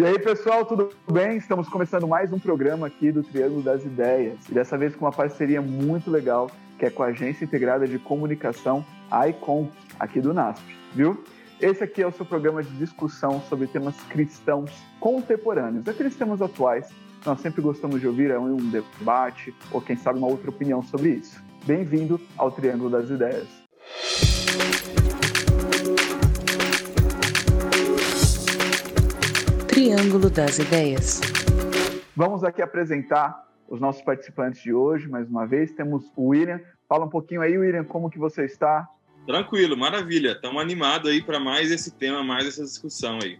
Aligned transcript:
E 0.00 0.04
aí, 0.06 0.18
pessoal, 0.18 0.64
tudo 0.64 0.88
bem? 1.12 1.36
Estamos 1.36 1.68
começando 1.68 2.08
mais 2.08 2.32
um 2.32 2.38
programa 2.38 2.86
aqui 2.86 3.12
do 3.12 3.22
Triângulo 3.22 3.60
das 3.60 3.84
Ideias. 3.84 4.38
E 4.48 4.54
dessa 4.54 4.78
vez 4.78 4.96
com 4.96 5.04
uma 5.04 5.12
parceria 5.12 5.60
muito 5.60 6.10
legal, 6.10 6.50
que 6.78 6.86
é 6.86 6.90
com 6.90 7.02
a 7.02 7.08
Agência 7.08 7.44
Integrada 7.44 7.86
de 7.86 7.98
Comunicação, 7.98 8.82
ICOM, 9.28 9.68
aqui 9.98 10.18
do 10.18 10.32
NASP, 10.32 10.64
viu? 10.94 11.22
Esse 11.60 11.84
aqui 11.84 12.00
é 12.00 12.06
o 12.06 12.12
seu 12.12 12.24
programa 12.24 12.62
de 12.62 12.70
discussão 12.78 13.42
sobre 13.42 13.66
temas 13.66 13.94
cristãos 14.04 14.72
contemporâneos, 14.98 15.86
aqueles 15.86 16.16
temas 16.16 16.40
atuais 16.40 16.88
que 17.20 17.26
nós 17.26 17.38
sempre 17.40 17.60
gostamos 17.60 18.00
de 18.00 18.06
ouvir, 18.06 18.30
é 18.30 18.38
um 18.38 18.56
debate 18.56 19.54
ou, 19.70 19.82
quem 19.82 19.96
sabe, 19.96 20.18
uma 20.18 20.28
outra 20.28 20.48
opinião 20.48 20.82
sobre 20.82 21.10
isso. 21.10 21.44
Bem-vindo 21.66 22.18
ao 22.38 22.50
Triângulo 22.50 22.88
das 22.88 23.10
Ideias. 23.10 23.59
Triângulo 29.80 30.28
das 30.28 30.58
Ideias. 30.58 31.22
Vamos 32.14 32.44
aqui 32.44 32.60
apresentar 32.60 33.46
os 33.66 33.80
nossos 33.80 34.02
participantes 34.02 34.62
de 34.62 34.74
hoje, 34.74 35.08
mais 35.08 35.26
uma 35.26 35.46
vez. 35.46 35.72
Temos 35.72 36.04
o 36.14 36.28
William. 36.28 36.60
Fala 36.86 37.06
um 37.06 37.08
pouquinho 37.08 37.40
aí, 37.40 37.56
William, 37.56 37.82
como 37.84 38.10
que 38.10 38.18
você 38.18 38.44
está? 38.44 38.86
Tranquilo, 39.26 39.78
maravilha. 39.78 40.32
Estamos 40.32 40.60
animados 40.60 41.10
aí 41.10 41.22
para 41.22 41.40
mais 41.40 41.70
esse 41.70 41.92
tema, 41.92 42.22
mais 42.22 42.46
essa 42.46 42.62
discussão 42.62 43.20
aí. 43.22 43.38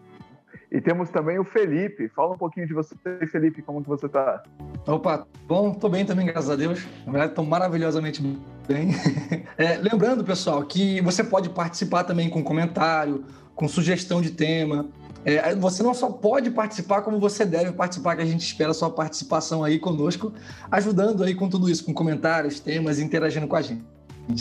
E 0.72 0.80
temos 0.80 1.10
também 1.10 1.38
o 1.38 1.44
Felipe. 1.44 2.08
Fala 2.08 2.32
um 2.32 2.38
pouquinho 2.38 2.66
de 2.66 2.72
você, 2.72 2.94
Felipe, 3.30 3.60
como 3.60 3.82
que 3.82 3.88
você 3.90 4.06
está? 4.06 4.42
Opa, 4.86 5.26
bom, 5.46 5.72
estou 5.72 5.90
bem 5.90 6.06
também, 6.06 6.24
graças 6.24 6.48
a 6.48 6.56
Deus. 6.56 6.82
Na 7.04 7.12
verdade, 7.12 7.32
estou 7.32 7.44
maravilhosamente 7.44 8.22
bem. 8.66 8.92
É, 9.58 9.76
lembrando, 9.76 10.24
pessoal, 10.24 10.64
que 10.64 11.02
você 11.02 11.22
pode 11.22 11.50
participar 11.50 12.04
também 12.04 12.30
com 12.30 12.42
comentário, 12.42 13.26
com 13.54 13.68
sugestão 13.68 14.22
de 14.22 14.30
tema. 14.30 14.88
É, 15.24 15.54
você 15.54 15.82
não 15.82 15.92
só 15.92 16.10
pode 16.10 16.50
participar, 16.50 17.02
como 17.02 17.18
você 17.18 17.44
deve 17.44 17.72
participar, 17.72 18.16
que 18.16 18.22
a 18.22 18.26
gente 18.26 18.40
espera 18.40 18.70
a 18.70 18.74
sua 18.74 18.90
participação 18.90 19.62
aí 19.62 19.78
conosco, 19.78 20.32
ajudando 20.70 21.22
aí 21.22 21.34
com 21.34 21.48
tudo 21.48 21.68
isso, 21.68 21.84
com 21.84 21.92
comentários, 21.92 22.58
temas, 22.60 22.98
interagindo 22.98 23.46
com 23.46 23.56
a 23.56 23.62
gente, 23.62 23.84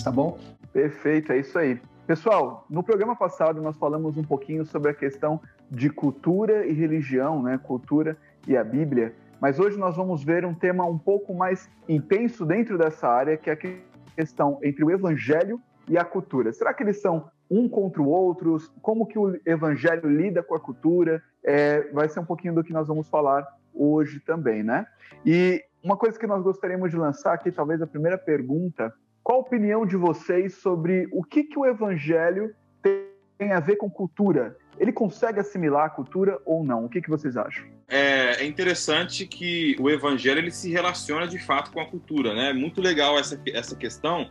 tá 0.03 0.11
bom? 0.11 0.37
Perfeito, 0.71 1.31
é 1.33 1.39
isso 1.39 1.57
aí. 1.57 1.79
Pessoal, 2.07 2.65
no 2.69 2.81
programa 2.81 3.15
passado 3.15 3.61
nós 3.61 3.77
falamos 3.77 4.17
um 4.17 4.23
pouquinho 4.23 4.65
sobre 4.65 4.89
a 4.89 4.93
questão 4.93 5.39
de 5.69 5.89
cultura 5.89 6.65
e 6.65 6.73
religião, 6.73 7.43
né? 7.43 7.59
Cultura 7.61 8.17
e 8.47 8.57
a 8.57 8.63
Bíblia. 8.63 9.13
Mas 9.39 9.59
hoje 9.59 9.77
nós 9.77 9.95
vamos 9.95 10.23
ver 10.23 10.45
um 10.45 10.53
tema 10.53 10.85
um 10.85 10.97
pouco 10.97 11.33
mais 11.33 11.69
intenso 11.87 12.45
dentro 12.45 12.77
dessa 12.77 13.07
área, 13.07 13.37
que 13.37 13.49
é 13.49 13.53
a 13.53 13.57
questão 14.15 14.59
entre 14.63 14.83
o 14.83 14.91
evangelho 14.91 15.61
e 15.87 15.97
a 15.97 16.03
cultura. 16.03 16.51
Será 16.51 16.73
que 16.73 16.83
eles 16.83 16.99
são 17.01 17.29
um 17.49 17.67
contra 17.67 18.01
o 18.01 18.07
outro, 18.07 18.57
como 18.81 19.05
que 19.05 19.17
o 19.17 19.39
evangelho 19.45 20.09
lida 20.09 20.43
com 20.43 20.55
a 20.55 20.59
cultura, 20.59 21.21
é, 21.43 21.89
vai 21.91 22.07
ser 22.07 22.19
um 22.19 22.25
pouquinho 22.25 22.53
do 22.53 22.63
que 22.63 22.73
nós 22.73 22.87
vamos 22.87 23.07
falar 23.09 23.47
hoje 23.73 24.19
também, 24.19 24.61
né? 24.61 24.85
E 25.25 25.63
uma 25.83 25.97
coisa 25.97 26.19
que 26.19 26.27
nós 26.27 26.43
gostaríamos 26.43 26.91
de 26.91 26.97
lançar 26.97 27.33
aqui, 27.33 27.51
talvez 27.51 27.81
a 27.81 27.87
primeira 27.87 28.17
pergunta, 28.17 28.93
qual 29.23 29.39
a 29.39 29.41
opinião 29.41 29.85
de 29.85 29.95
vocês 29.95 30.55
sobre 30.55 31.07
o 31.11 31.23
que, 31.23 31.43
que 31.43 31.57
o 31.57 31.65
evangelho 31.65 32.53
tem 33.37 33.51
a 33.51 33.59
ver 33.59 33.77
com 33.77 33.89
cultura? 33.89 34.57
Ele 34.77 34.91
consegue 34.91 35.39
assimilar 35.39 35.85
a 35.85 35.89
cultura 35.89 36.39
ou 36.45 36.63
não? 36.63 36.85
O 36.85 36.89
que, 36.89 37.01
que 37.01 37.09
vocês 37.09 37.35
acham? 37.35 37.65
É, 37.87 38.41
é 38.41 38.45
interessante 38.45 39.25
que 39.25 39.75
o 39.79 39.89
evangelho 39.89 40.39
ele 40.39 40.51
se 40.51 40.71
relaciona 40.71 41.27
de 41.27 41.39
fato 41.39 41.71
com 41.71 41.79
a 41.79 41.85
cultura, 41.85 42.33
né? 42.33 42.53
Muito 42.53 42.81
legal 42.81 43.17
essa, 43.17 43.39
essa 43.53 43.75
questão, 43.75 44.29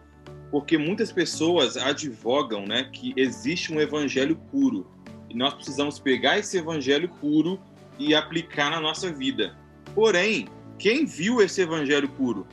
porque 0.51 0.79
muitas 0.79 1.13
pessoas 1.13 1.77
advogam 1.77 2.67
né, 2.67 2.89
que 2.93 3.13
existe 3.17 3.73
um 3.73 3.81
evangelho 3.81 4.37
puro. 4.51 4.87
E 5.29 5.35
nós 5.35 5.55
precisamos 5.55 5.99
pegar 5.99 6.39
esse 6.39 6.57
evangelho 6.59 7.09
puro 7.21 7.61
e 7.99 8.15
aplicar 8.15 8.71
na 8.71 8.81
nossa 8.81 9.13
vida. 9.13 9.57
Porém, 9.95 10.49
quem 10.79 11.05
viu 11.05 11.43
esse 11.43 11.61
evangelho 11.61 12.09
puro? 12.09 12.47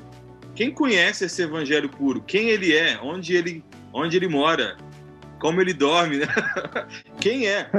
Quem 0.55 0.71
conhece 0.71 1.25
esse 1.25 1.41
evangelho 1.41 1.89
puro? 1.89 2.21
Quem 2.21 2.49
ele 2.49 2.75
é? 2.75 2.99
Onde 3.01 3.35
ele, 3.35 3.63
onde 3.93 4.17
ele 4.17 4.27
mora? 4.27 4.77
Como 5.39 5.61
ele 5.61 5.73
dorme? 5.73 6.17
Né? 6.17 6.27
Quem 7.19 7.47
é? 7.47 7.69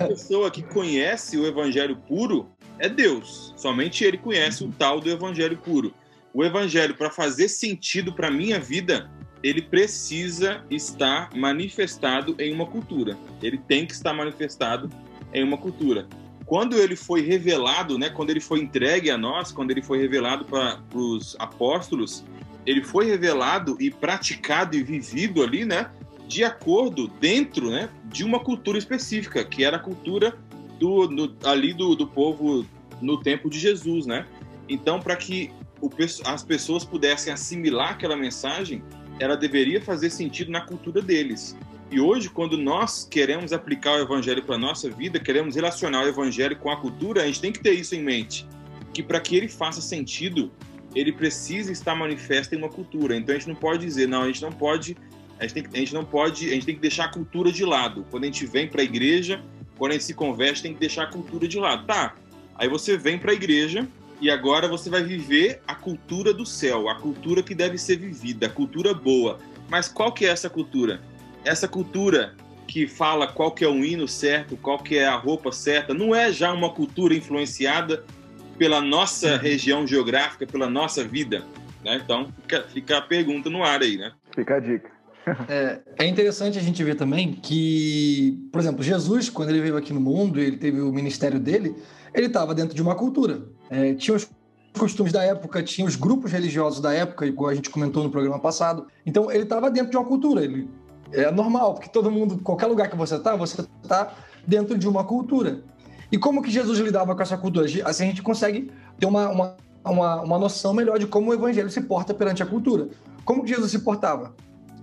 A 0.00 0.06
pessoa 0.08 0.50
que 0.50 0.62
conhece 0.62 1.36
o 1.36 1.46
evangelho 1.46 1.96
puro 1.96 2.48
é 2.78 2.88
Deus. 2.88 3.52
Somente 3.56 4.04
ele 4.04 4.18
conhece 4.18 4.64
o 4.64 4.72
tal 4.72 5.00
do 5.00 5.10
evangelho 5.10 5.58
puro. 5.58 5.94
O 6.32 6.42
evangelho, 6.42 6.94
para 6.94 7.10
fazer 7.10 7.48
sentido 7.48 8.12
para 8.12 8.30
minha 8.30 8.58
vida, 8.58 9.08
ele 9.44 9.60
precisa 9.60 10.64
estar 10.70 11.28
manifestado 11.36 12.34
em 12.38 12.50
uma 12.50 12.64
cultura. 12.64 13.18
Ele 13.42 13.58
tem 13.58 13.84
que 13.84 13.92
estar 13.92 14.14
manifestado 14.14 14.88
em 15.34 15.44
uma 15.44 15.58
cultura. 15.58 16.08
Quando 16.46 16.76
ele 16.76 16.96
foi 16.96 17.20
revelado, 17.20 17.98
né, 17.98 18.08
quando 18.08 18.30
ele 18.30 18.40
foi 18.40 18.60
entregue 18.60 19.10
a 19.10 19.18
nós, 19.18 19.52
quando 19.52 19.70
ele 19.70 19.82
foi 19.82 19.98
revelado 19.98 20.46
para 20.46 20.80
os 20.94 21.36
apóstolos, 21.38 22.24
ele 22.64 22.82
foi 22.82 23.04
revelado 23.04 23.76
e 23.78 23.90
praticado 23.90 24.76
e 24.76 24.82
vivido 24.82 25.42
ali, 25.42 25.66
né, 25.66 25.90
de 26.26 26.42
acordo 26.42 27.06
dentro, 27.06 27.70
né, 27.70 27.90
de 28.06 28.24
uma 28.24 28.40
cultura 28.40 28.78
específica, 28.78 29.44
que 29.44 29.62
era 29.62 29.76
a 29.76 29.80
cultura 29.80 30.38
do, 30.78 31.06
do 31.06 31.36
ali 31.46 31.74
do, 31.74 31.94
do 31.94 32.06
povo 32.06 32.64
no 32.98 33.20
tempo 33.20 33.50
de 33.50 33.58
Jesus, 33.58 34.06
né? 34.06 34.26
Então, 34.66 35.00
para 35.00 35.16
que 35.16 35.50
o, 35.82 35.90
as 36.24 36.42
pessoas 36.42 36.82
pudessem 36.82 37.30
assimilar 37.30 37.90
aquela 37.90 38.16
mensagem, 38.16 38.82
ela 39.18 39.36
deveria 39.36 39.80
fazer 39.80 40.10
sentido 40.10 40.50
na 40.50 40.60
cultura 40.60 41.00
deles. 41.00 41.56
E 41.90 42.00
hoje, 42.00 42.28
quando 42.28 42.56
nós 42.58 43.06
queremos 43.08 43.52
aplicar 43.52 43.92
o 43.98 44.02
evangelho 44.02 44.42
para 44.42 44.56
a 44.56 44.58
nossa 44.58 44.90
vida, 44.90 45.20
queremos 45.20 45.54
relacionar 45.54 46.04
o 46.04 46.08
evangelho 46.08 46.56
com 46.56 46.70
a 46.70 46.76
cultura, 46.76 47.22
a 47.22 47.26
gente 47.26 47.40
tem 47.40 47.52
que 47.52 47.60
ter 47.60 47.72
isso 47.72 47.94
em 47.94 48.02
mente. 48.02 48.46
Que 48.92 49.02
para 49.02 49.20
que 49.20 49.36
ele 49.36 49.48
faça 49.48 49.80
sentido, 49.80 50.50
ele 50.94 51.12
precisa 51.12 51.70
estar 51.70 51.94
manifesto 51.94 52.54
em 52.54 52.58
uma 52.58 52.68
cultura. 52.68 53.16
Então 53.16 53.34
a 53.34 53.38
gente 53.38 53.48
não 53.48 53.54
pode 53.54 53.84
dizer, 53.84 54.08
não, 54.08 54.22
a 54.22 54.26
gente 54.26 54.42
não 54.42 54.52
pode, 54.52 54.96
a 55.38 55.46
gente, 55.46 55.54
tem, 55.54 55.64
a 55.72 55.76
gente 55.78 55.94
não 55.94 56.04
pode, 56.04 56.48
a 56.48 56.54
gente 56.54 56.66
tem 56.66 56.74
que 56.74 56.80
deixar 56.80 57.04
a 57.04 57.08
cultura 57.08 57.52
de 57.52 57.64
lado. 57.64 58.06
Quando 58.10 58.24
a 58.24 58.26
gente 58.26 58.46
vem 58.46 58.66
para 58.66 58.80
a 58.80 58.84
igreja, 58.84 59.42
quando 59.76 59.92
a 59.92 59.94
gente 59.94 60.04
se 60.04 60.14
converte, 60.14 60.62
tem 60.62 60.72
que 60.72 60.80
deixar 60.80 61.04
a 61.04 61.06
cultura 61.06 61.46
de 61.46 61.58
lado. 61.58 61.86
Tá, 61.86 62.14
aí 62.56 62.68
você 62.68 62.96
vem 62.96 63.18
para 63.18 63.32
a 63.32 63.34
igreja, 63.34 63.86
e 64.20 64.30
agora 64.30 64.68
você 64.68 64.88
vai 64.88 65.02
viver 65.02 65.60
a 65.66 65.74
cultura 65.74 66.32
do 66.32 66.46
céu, 66.46 66.88
a 66.88 66.94
cultura 66.96 67.42
que 67.42 67.54
deve 67.54 67.78
ser 67.78 67.96
vivida, 67.96 68.46
a 68.46 68.50
cultura 68.50 68.94
boa. 68.94 69.38
Mas 69.68 69.88
qual 69.88 70.12
que 70.12 70.24
é 70.24 70.28
essa 70.28 70.48
cultura? 70.48 71.00
Essa 71.44 71.68
cultura 71.68 72.34
que 72.66 72.86
fala 72.86 73.26
qual 73.26 73.52
que 73.52 73.64
é 73.64 73.68
o 73.68 73.84
hino 73.84 74.08
certo, 74.08 74.56
qual 74.56 74.78
que 74.78 74.96
é 74.96 75.06
a 75.06 75.16
roupa 75.16 75.52
certa, 75.52 75.92
não 75.92 76.14
é 76.14 76.32
já 76.32 76.52
uma 76.52 76.70
cultura 76.70 77.14
influenciada 77.14 78.04
pela 78.58 78.80
nossa 78.80 79.32
uhum. 79.32 79.38
região 79.38 79.86
geográfica, 79.86 80.46
pela 80.46 80.68
nossa 80.68 81.04
vida, 81.04 81.44
né? 81.84 82.00
Então 82.02 82.32
fica, 82.42 82.62
fica 82.62 82.98
a 82.98 83.02
pergunta 83.02 83.50
no 83.50 83.62
ar 83.62 83.82
aí, 83.82 83.96
né? 83.96 84.12
Fica 84.34 84.56
a 84.56 84.60
dica. 84.60 84.90
é, 85.48 85.80
é, 85.98 86.06
interessante 86.06 86.58
a 86.58 86.62
gente 86.62 86.82
ver 86.84 86.96
também 86.96 87.32
que, 87.32 88.48
por 88.52 88.60
exemplo, 88.60 88.82
Jesus, 88.82 89.30
quando 89.30 89.50
ele 89.50 89.60
veio 89.60 89.76
aqui 89.76 89.92
no 89.92 90.00
mundo, 90.00 90.38
ele 90.38 90.56
teve 90.56 90.80
o 90.80 90.92
ministério 90.92 91.40
dele, 91.40 91.74
ele 92.14 92.26
estava 92.26 92.54
dentro 92.54 92.74
de 92.74 92.82
uma 92.82 92.94
cultura. 92.94 93.42
É, 93.70 93.94
tinha 93.94 94.16
os 94.16 94.28
costumes 94.78 95.12
da 95.12 95.22
época, 95.22 95.62
tinha 95.62 95.86
os 95.86 95.96
grupos 95.96 96.32
religiosos 96.32 96.80
da 96.80 96.92
época, 96.92 97.26
igual 97.26 97.50
a 97.50 97.54
gente 97.54 97.70
comentou 97.70 98.02
no 98.02 98.10
programa 98.10 98.38
passado. 98.38 98.86
Então, 99.06 99.30
ele 99.30 99.44
estava 99.44 99.70
dentro 99.70 99.90
de 99.90 99.96
uma 99.96 100.04
cultura. 100.04 100.44
Ele, 100.44 100.68
é 101.12 101.30
normal, 101.30 101.74
porque 101.74 101.88
todo 101.88 102.10
mundo, 102.10 102.38
qualquer 102.38 102.66
lugar 102.66 102.90
que 102.90 102.96
você 102.96 103.16
está, 103.16 103.36
você 103.36 103.66
está 103.82 104.12
dentro 104.46 104.76
de 104.76 104.88
uma 104.88 105.04
cultura. 105.04 105.62
E 106.10 106.18
como 106.18 106.42
que 106.42 106.50
Jesus 106.50 106.78
lidava 106.78 107.14
com 107.14 107.22
essa 107.22 107.36
cultura? 107.36 107.66
Assim 107.84 108.04
a 108.04 108.06
gente 108.06 108.22
consegue 108.22 108.70
ter 108.98 109.06
uma, 109.06 109.28
uma, 109.28 109.56
uma, 109.84 110.22
uma 110.22 110.38
noção 110.38 110.74
melhor 110.74 110.98
de 110.98 111.06
como 111.06 111.30
o 111.30 111.34
evangelho 111.34 111.70
se 111.70 111.80
porta 111.82 112.12
perante 112.12 112.42
a 112.42 112.46
cultura. 112.46 112.88
Como 113.24 113.42
que 113.42 113.50
Jesus 113.50 113.70
se 113.70 113.78
portava? 113.80 114.34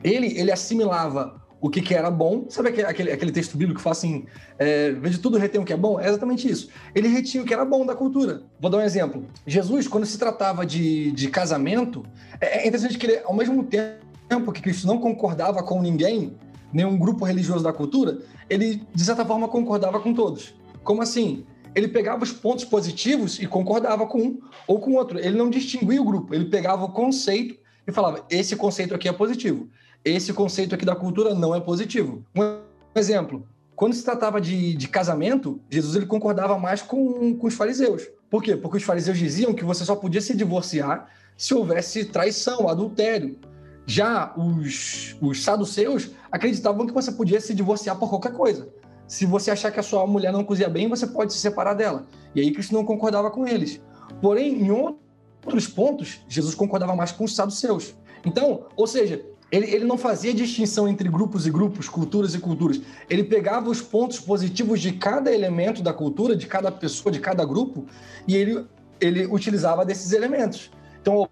Ele, 0.04 0.38
ele 0.38 0.52
assimilava 0.52 1.41
o 1.62 1.70
que, 1.70 1.80
que 1.80 1.94
era 1.94 2.10
bom. 2.10 2.46
Sabe 2.50 2.70
aquele, 2.70 3.12
aquele 3.12 3.32
texto 3.32 3.56
bíblico 3.56 3.78
que 3.78 3.84
fala 3.84 3.96
assim: 3.96 4.26
é, 4.58 4.94
tudo 5.22 5.38
retém 5.38 5.62
o 5.62 5.64
que 5.64 5.72
é 5.72 5.78
bom? 5.78 6.00
É 6.00 6.10
exatamente 6.10 6.50
isso. 6.50 6.70
Ele 6.96 7.08
retinha 7.08 7.44
o 7.44 7.46
que 7.46 7.54
era 7.54 7.64
bom 7.64 7.86
da 7.86 7.96
cultura. 7.96 8.42
Vou 8.60 8.70
dar 8.70 8.80
um 8.80 8.82
exemplo. 8.82 9.26
Jesus, 9.46 9.88
quando 9.88 10.06
se 10.06 10.18
tratava 10.18 10.66
de, 10.66 11.12
de 11.12 11.30
casamento, 11.30 12.04
é, 12.42 12.64
é 12.64 12.68
interessante 12.68 12.98
que 12.98 13.06
ele, 13.06 13.22
ao 13.24 13.36
mesmo 13.36 13.64
tempo 13.64 14.52
que 14.52 14.62
Cristo 14.62 14.88
não 14.88 14.98
concordava 14.98 15.62
com 15.62 15.82
ninguém, 15.82 16.36
nenhum 16.74 16.98
grupo 16.98 17.24
religioso 17.24 17.64
da 17.64 17.72
cultura, 17.72 18.20
ele, 18.50 18.82
de 18.94 19.04
certa 19.04 19.24
forma, 19.24 19.48
concordava 19.48 20.00
com 20.00 20.14
todos. 20.14 20.56
Como 20.84 21.02
assim? 21.02 21.46
Ele 21.76 21.88
pegava 21.88 22.24
os 22.24 22.34
pontos 22.34 22.66
positivos 22.66 23.40
e 23.40 23.46
concordava 23.46 24.06
com 24.08 24.20
um 24.20 24.40
ou 24.68 24.80
com 24.80 24.96
outro. 24.96 25.20
Ele 25.20 25.38
não 25.38 25.50
distinguia 25.50 26.02
o 26.02 26.06
grupo, 26.06 26.34
ele 26.34 26.46
pegava 26.46 26.84
o 26.84 26.90
conceito 26.90 27.56
e 27.88 27.92
falava: 27.92 28.26
esse 28.30 28.56
conceito 28.56 28.96
aqui 28.96 29.08
é 29.08 29.14
positivo 29.14 29.70
esse 30.04 30.34
conceito 30.34 30.76
aqui 30.76 30.86
da 30.86 30.96
cultura 30.96 31.34
não 31.34 31.54
é 31.54 31.60
positivo. 31.60 32.24
Um 32.36 32.60
exemplo, 32.96 33.48
quando 33.76 33.94
se 33.94 34.04
tratava 34.04 34.40
de, 34.40 34.76
de 34.76 34.88
casamento, 34.88 35.60
Jesus 35.70 35.96
ele 35.96 36.06
concordava 36.06 36.58
mais 36.58 36.82
com, 36.82 37.36
com 37.36 37.48
os 37.48 37.54
fariseus. 37.54 38.08
Por 38.30 38.42
quê? 38.42 38.56
Porque 38.56 38.78
os 38.78 38.84
fariseus 38.84 39.18
diziam 39.18 39.54
que 39.54 39.64
você 39.64 39.84
só 39.84 39.96
podia 39.96 40.22
se 40.22 40.36
divorciar 40.36 41.10
se 41.36 41.54
houvesse 41.54 42.06
traição, 42.06 42.70
adultério. 42.70 43.40
Já 43.86 44.34
os, 44.38 45.18
os 45.20 45.44
saduceus 45.44 46.12
acreditavam 46.32 46.86
que 46.86 46.94
você 46.94 47.12
podia 47.12 47.42
se 47.42 47.54
divorciar 47.54 47.98
por 47.98 48.10
qualquer 48.10 48.34
coisa. 48.34 48.70
se 49.08 49.26
você 49.26 49.52
achar 49.52 49.72
que 49.72 49.80
a 49.80 49.84
sua 49.84 50.06
mulher 50.08 50.32
não 50.32 50.44
cozinha 50.44 50.70
bem, 50.70 50.88
você 50.88 51.08
pode 51.08 51.34
se 51.34 51.40
separar 51.40 51.74
dela. 51.74 52.06
E 52.34 52.40
aí 52.40 52.52
Cristo 52.52 52.74
não 52.74 52.86
concordava 52.86 53.30
com 53.32 53.48
eles. 53.48 53.82
Porém, 54.22 54.62
em 54.62 54.72
outros 54.72 55.68
pontos, 55.68 56.22
Jesus 56.30 56.56
concordava 56.56 56.96
mais 56.96 57.12
com 57.12 57.26
os 57.26 57.36
saduceus. 57.36 57.96
Então, 58.24 58.68
ou 58.78 58.86
seja, 58.86 59.26
ele, 59.52 59.68
ele 59.70 59.86
não 59.86 59.98
fazia 59.98 60.34
distinção 60.34 60.88
entre 60.88 61.10
grupos 61.10 61.46
e 61.46 61.52
grupos, 61.52 61.90
culturas 61.90 62.34
e 62.34 62.40
culturas. 62.40 62.80
Ele 63.10 63.24
pegava 63.24 63.70
os 63.70 63.82
pontos 63.82 64.20
positivos 64.20 64.80
de 64.80 64.94
cada 64.94 65.34
elemento 65.34 65.84
da 65.84 65.94
cultura, 65.94 66.36
de 66.36 66.48
cada 66.48 66.72
pessoa, 66.72 67.12
de 67.12 67.20
cada 67.20 67.44
grupo, 67.44 67.86
e 68.26 68.36
ele, 68.36 68.66
ele 69.00 69.26
utilizava 69.26 69.86
desses 69.86 70.14
elementos. 70.14 70.72
Então, 71.02 71.28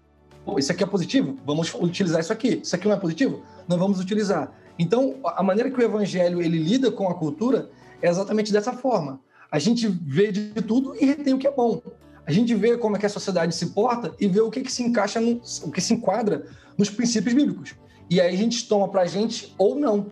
isso 0.58 0.70
aqui 0.70 0.84
é 0.84 0.86
positivo? 0.86 1.38
Vamos 1.46 1.72
utilizar 1.74 2.20
isso 2.20 2.32
aqui. 2.32 2.60
Isso 2.62 2.76
aqui 2.76 2.86
não 2.86 2.94
é 2.94 2.98
positivo? 2.98 3.42
Não 3.66 3.78
vamos 3.78 3.98
utilizar. 4.00 4.52
Então, 4.78 5.16
a 5.24 5.42
maneira 5.42 5.70
que 5.70 5.78
o 5.78 5.82
evangelho 5.82 6.42
ele 6.42 6.58
lida 6.58 6.90
com 6.90 7.08
a 7.08 7.14
cultura 7.14 7.70
é 8.02 8.08
exatamente 8.08 8.52
dessa 8.52 8.72
forma. 8.72 9.20
A 9.50 9.58
gente 9.58 9.88
vê 9.88 10.30
de 10.30 10.52
tudo 10.62 10.94
e 10.94 11.06
retém 11.06 11.34
o 11.34 11.38
que 11.38 11.46
é 11.46 11.50
bom. 11.50 11.82
A 12.26 12.32
gente 12.32 12.54
vê 12.54 12.76
como 12.76 12.96
é 12.96 12.98
que 12.98 13.06
a 13.06 13.10
sociedade 13.10 13.54
se 13.54 13.66
porta 13.66 14.14
e 14.20 14.28
vê 14.28 14.40
o 14.40 14.50
que, 14.50 14.60
que 14.60 14.70
se 14.70 14.82
encaixa, 14.82 15.20
no, 15.20 15.40
o 15.64 15.70
que 15.70 15.80
se 15.80 15.94
enquadra 15.94 16.46
nos 16.78 16.90
princípios 16.90 17.34
bíblicos. 17.34 17.74
E 18.10 18.20
aí 18.20 18.34
a 18.34 18.36
gente 18.36 18.68
toma 18.68 18.88
para 18.88 19.02
a 19.02 19.06
gente 19.06 19.54
ou 19.56 19.76
não. 19.76 20.06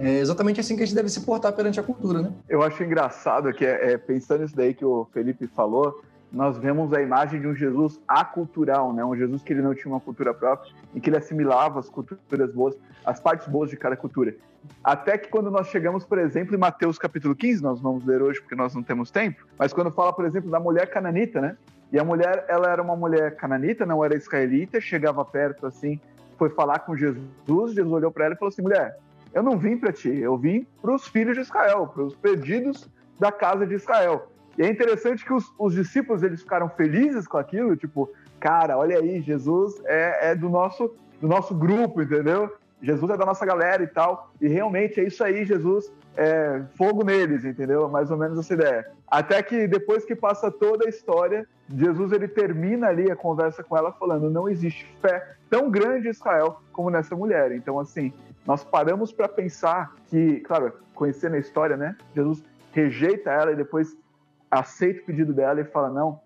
É 0.00 0.18
exatamente 0.18 0.58
assim 0.58 0.74
que 0.74 0.82
a 0.82 0.86
gente 0.86 0.96
deve 0.96 1.08
se 1.08 1.20
portar 1.20 1.52
perante 1.52 1.78
a 1.78 1.82
cultura, 1.82 2.20
né? 2.20 2.32
Eu 2.48 2.60
acho 2.60 2.82
engraçado 2.82 3.52
que, 3.52 3.64
é, 3.64 3.92
é, 3.92 3.98
pensando 3.98 4.40
nisso 4.40 4.56
daí 4.56 4.74
que 4.74 4.84
o 4.84 5.06
Felipe 5.12 5.46
falou, 5.46 6.02
nós 6.32 6.58
vemos 6.58 6.92
a 6.92 7.00
imagem 7.00 7.40
de 7.40 7.46
um 7.46 7.54
Jesus 7.54 8.00
acultural, 8.08 8.92
né? 8.92 9.04
Um 9.04 9.14
Jesus 9.14 9.44
que 9.44 9.52
ele 9.52 9.62
não 9.62 9.74
tinha 9.74 9.92
uma 9.92 10.00
cultura 10.00 10.34
própria 10.34 10.72
e 10.92 11.00
que 11.00 11.08
ele 11.08 11.18
assimilava 11.18 11.78
as 11.78 11.88
culturas 11.88 12.52
boas, 12.52 12.76
as 13.04 13.20
partes 13.20 13.46
boas 13.46 13.70
de 13.70 13.76
cada 13.76 13.96
cultura. 13.96 14.34
Até 14.82 15.16
que 15.16 15.28
quando 15.28 15.52
nós 15.52 15.68
chegamos, 15.68 16.04
por 16.04 16.18
exemplo, 16.18 16.54
em 16.54 16.58
Mateus 16.58 16.98
capítulo 16.98 17.36
15, 17.36 17.62
nós 17.62 17.80
vamos 17.80 18.04
ler 18.04 18.22
hoje 18.22 18.40
porque 18.40 18.56
nós 18.56 18.74
não 18.74 18.82
temos 18.82 19.10
tempo, 19.10 19.46
mas 19.56 19.72
quando 19.72 19.92
fala, 19.92 20.12
por 20.12 20.24
exemplo, 20.24 20.50
da 20.50 20.58
mulher 20.58 20.90
cananita, 20.90 21.40
né? 21.40 21.56
E 21.92 21.98
a 21.98 22.04
mulher, 22.04 22.44
ela 22.48 22.70
era 22.70 22.82
uma 22.82 22.96
mulher 22.96 23.36
cananita, 23.36 23.86
não 23.86 24.04
era 24.04 24.16
israelita, 24.16 24.80
chegava 24.80 25.24
perto 25.24 25.66
assim, 25.66 26.00
foi 26.40 26.48
falar 26.48 26.78
com 26.78 26.96
Jesus, 26.96 27.22
Jesus 27.74 27.92
olhou 27.92 28.10
para 28.10 28.24
ela 28.24 28.34
e 28.34 28.38
falou 28.38 28.48
assim: 28.48 28.62
"Mulher, 28.62 28.96
eu 29.34 29.42
não 29.42 29.58
vim 29.58 29.76
para 29.76 29.92
ti, 29.92 30.08
eu 30.08 30.38
vim 30.38 30.66
para 30.80 30.94
os 30.94 31.06
filhos 31.06 31.34
de 31.34 31.42
Israel, 31.42 31.86
para 31.86 32.02
os 32.02 32.16
perdidos 32.16 32.88
da 33.18 33.30
casa 33.30 33.66
de 33.66 33.74
Israel. 33.74 34.32
E 34.56 34.62
é 34.62 34.70
interessante 34.70 35.22
que 35.22 35.34
os, 35.34 35.52
os, 35.58 35.74
discípulos 35.74 36.22
eles 36.22 36.40
ficaram 36.40 36.70
felizes 36.70 37.28
com 37.28 37.36
aquilo, 37.36 37.76
tipo, 37.76 38.10
cara, 38.40 38.78
olha 38.78 38.98
aí, 38.98 39.20
Jesus 39.20 39.82
é, 39.84 40.30
é, 40.30 40.34
do 40.34 40.48
nosso 40.48 40.94
do 41.20 41.28
nosso 41.28 41.54
grupo, 41.54 42.00
entendeu? 42.00 42.50
Jesus 42.82 43.10
é 43.10 43.16
da 43.16 43.26
nossa 43.26 43.44
galera 43.44 43.82
e 43.82 43.86
tal. 43.86 44.30
E 44.40 44.48
realmente 44.48 45.00
é 45.00 45.04
isso 45.04 45.22
aí, 45.22 45.44
Jesus 45.44 45.92
é 46.16 46.62
fogo 46.76 47.04
neles, 47.04 47.44
entendeu? 47.44 47.88
Mais 47.88 48.10
ou 48.10 48.16
menos 48.16 48.38
essa 48.38 48.54
ideia. 48.54 48.90
Até 49.06 49.42
que 49.42 49.66
depois 49.66 50.04
que 50.04 50.14
passa 50.14 50.50
toda 50.50 50.86
a 50.86 50.88
história, 50.88 51.46
Jesus 51.68 52.12
ele 52.12 52.28
termina 52.28 52.88
ali 52.88 53.10
a 53.10 53.16
conversa 53.16 53.62
com 53.62 53.76
ela 53.76 53.92
falando: 53.92 54.30
não 54.30 54.48
existe 54.48 54.86
fé 55.00 55.36
tão 55.48 55.70
grande 55.70 56.08
em 56.08 56.10
Israel 56.10 56.60
como 56.72 56.90
nessa 56.90 57.14
mulher. 57.14 57.52
Então, 57.52 57.78
assim, 57.78 58.12
nós 58.46 58.64
paramos 58.64 59.12
para 59.12 59.28
pensar 59.28 59.94
que, 60.08 60.40
claro, 60.40 60.72
conhecendo 60.94 61.36
a 61.36 61.38
história, 61.38 61.76
né? 61.76 61.96
Jesus 62.14 62.42
rejeita 62.72 63.30
ela 63.30 63.52
e 63.52 63.56
depois 63.56 63.96
aceita 64.50 65.02
o 65.02 65.04
pedido 65.04 65.32
dela 65.32 65.60
e 65.60 65.64
fala: 65.64 65.90
Não, 65.90 66.20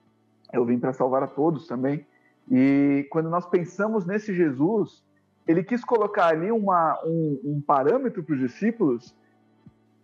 eu 0.52 0.64
vim 0.64 0.78
para 0.78 0.92
salvar 0.92 1.22
a 1.22 1.26
todos 1.26 1.66
também. 1.66 2.06
E 2.50 3.06
quando 3.10 3.30
nós 3.30 3.46
pensamos 3.46 4.06
nesse 4.06 4.34
Jesus, 4.34 5.02
ele 5.46 5.62
quis 5.62 5.84
colocar 5.84 6.28
ali 6.28 6.50
uma, 6.50 6.98
um, 7.04 7.40
um 7.44 7.60
parâmetro 7.60 8.22
para 8.22 8.34
os 8.34 8.40
discípulos, 8.40 9.14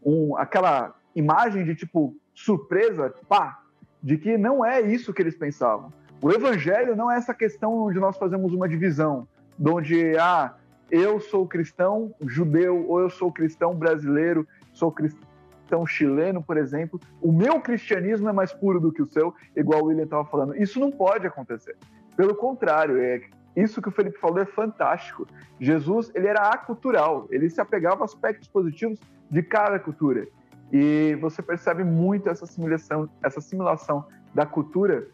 um, 0.04 0.36
aquela 0.36 0.94
imagem 1.14 1.64
de 1.64 1.74
tipo 1.74 2.14
surpresa, 2.34 3.14
pá, 3.28 3.62
de 4.02 4.16
que 4.16 4.36
não 4.38 4.64
é 4.64 4.80
isso 4.80 5.12
que 5.12 5.22
eles 5.22 5.36
pensavam. 5.36 5.92
O 6.22 6.30
evangelho 6.30 6.94
não 6.94 7.10
é 7.10 7.16
essa 7.16 7.34
questão 7.34 7.74
onde 7.74 7.98
nós 7.98 8.16
fazemos 8.16 8.52
uma 8.52 8.68
divisão, 8.68 9.26
onde 9.58 10.16
ah, 10.18 10.54
eu 10.90 11.20
sou 11.20 11.46
cristão 11.46 12.14
judeu 12.26 12.86
ou 12.88 13.00
eu 13.00 13.10
sou 13.10 13.32
cristão 13.32 13.74
brasileiro, 13.74 14.46
sou 14.72 14.92
cristão 14.92 15.86
chileno, 15.86 16.42
por 16.42 16.56
exemplo, 16.56 17.00
o 17.22 17.32
meu 17.32 17.60
cristianismo 17.60 18.28
é 18.28 18.32
mais 18.32 18.52
puro 18.52 18.80
do 18.80 18.92
que 18.92 19.00
o 19.00 19.06
seu, 19.06 19.34
igual 19.56 19.82
o 19.82 19.86
William 19.86 20.04
estava 20.04 20.24
falando. 20.24 20.56
Isso 20.56 20.80
não 20.80 20.90
pode 20.90 21.26
acontecer. 21.26 21.76
Pelo 22.16 22.34
contrário, 22.34 22.98
é 22.98 23.22
isso 23.56 23.82
que 23.82 23.88
o 23.88 23.92
Felipe 23.92 24.18
falou 24.18 24.38
é 24.38 24.46
fantástico. 24.46 25.26
Jesus, 25.58 26.10
ele 26.14 26.26
era 26.26 26.48
acultural, 26.48 27.26
ele 27.30 27.50
se 27.50 27.60
apegava 27.60 28.02
a 28.02 28.04
aspectos 28.04 28.48
positivos 28.48 28.98
de 29.30 29.42
cada 29.42 29.78
cultura. 29.78 30.26
E 30.72 31.16
você 31.20 31.42
percebe 31.42 31.82
muito 31.82 32.28
essa 32.28 32.44
assimilação, 32.44 33.08
essa 33.22 33.40
assimilação 33.40 34.04
da 34.32 34.46
cultura 34.46 35.08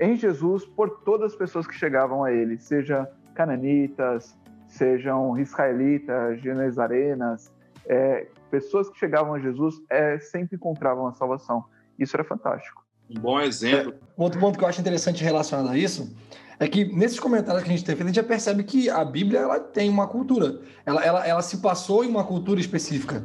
em 0.00 0.16
Jesus 0.16 0.64
por 0.64 1.02
todas 1.04 1.32
as 1.32 1.36
pessoas 1.36 1.66
que 1.66 1.74
chegavam 1.74 2.24
a 2.24 2.32
ele, 2.32 2.58
seja 2.58 3.08
cananitas, 3.34 4.36
sejam 4.66 5.38
israelitas, 5.38 6.40
genezarenas, 6.40 7.52
é, 7.86 8.26
pessoas 8.50 8.88
que 8.88 8.98
chegavam 8.98 9.34
a 9.34 9.38
Jesus 9.38 9.80
é, 9.90 10.18
sempre 10.18 10.56
encontravam 10.56 11.06
a 11.06 11.12
salvação. 11.12 11.64
Isso 11.98 12.16
era 12.16 12.24
fantástico. 12.24 12.82
Um 13.10 13.20
bom 13.20 13.40
exemplo. 13.40 13.92
É, 13.92 13.96
outro 14.16 14.40
ponto 14.40 14.58
que 14.58 14.64
eu 14.64 14.68
acho 14.68 14.80
interessante 14.80 15.22
relacionado 15.22 15.68
a 15.68 15.76
isso 15.76 16.14
é 16.58 16.68
que 16.68 16.84
nesses 16.84 17.18
comentários 17.18 17.62
que 17.62 17.68
a 17.68 17.72
gente 17.72 17.84
tem 17.84 17.94
feito, 17.94 18.06
a 18.06 18.10
gente 18.10 18.16
já 18.16 18.22
percebe 18.22 18.62
que 18.62 18.88
a 18.88 19.04
Bíblia 19.04 19.40
ela 19.40 19.58
tem 19.58 19.88
uma 19.88 20.06
cultura. 20.06 20.60
Ela, 20.86 21.04
ela, 21.04 21.26
ela 21.26 21.42
se 21.42 21.58
passou 21.58 22.04
em 22.04 22.08
uma 22.08 22.24
cultura 22.24 22.60
específica. 22.60 23.24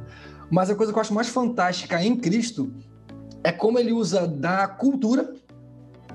Mas 0.49 0.69
a 0.69 0.75
coisa 0.75 0.91
que 0.91 0.97
eu 0.97 1.01
acho 1.01 1.13
mais 1.13 1.29
fantástica 1.29 2.03
em 2.03 2.15
Cristo 2.15 2.73
é 3.43 3.51
como 3.51 3.77
ele 3.77 3.91
usa 3.91 4.27
da 4.27 4.67
cultura 4.67 5.33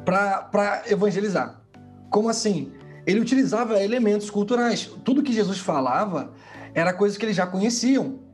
para 0.04 0.82
evangelizar. 0.88 1.62
Como 2.10 2.28
assim? 2.28 2.72
Ele 3.06 3.20
utilizava 3.20 3.82
elementos 3.82 4.28
culturais. 4.28 4.90
Tudo 5.04 5.22
que 5.22 5.32
Jesus 5.32 5.58
falava 5.58 6.32
era 6.74 6.92
coisas 6.92 7.16
que 7.16 7.24
eles 7.24 7.36
já 7.36 7.46
conheciam 7.46 8.24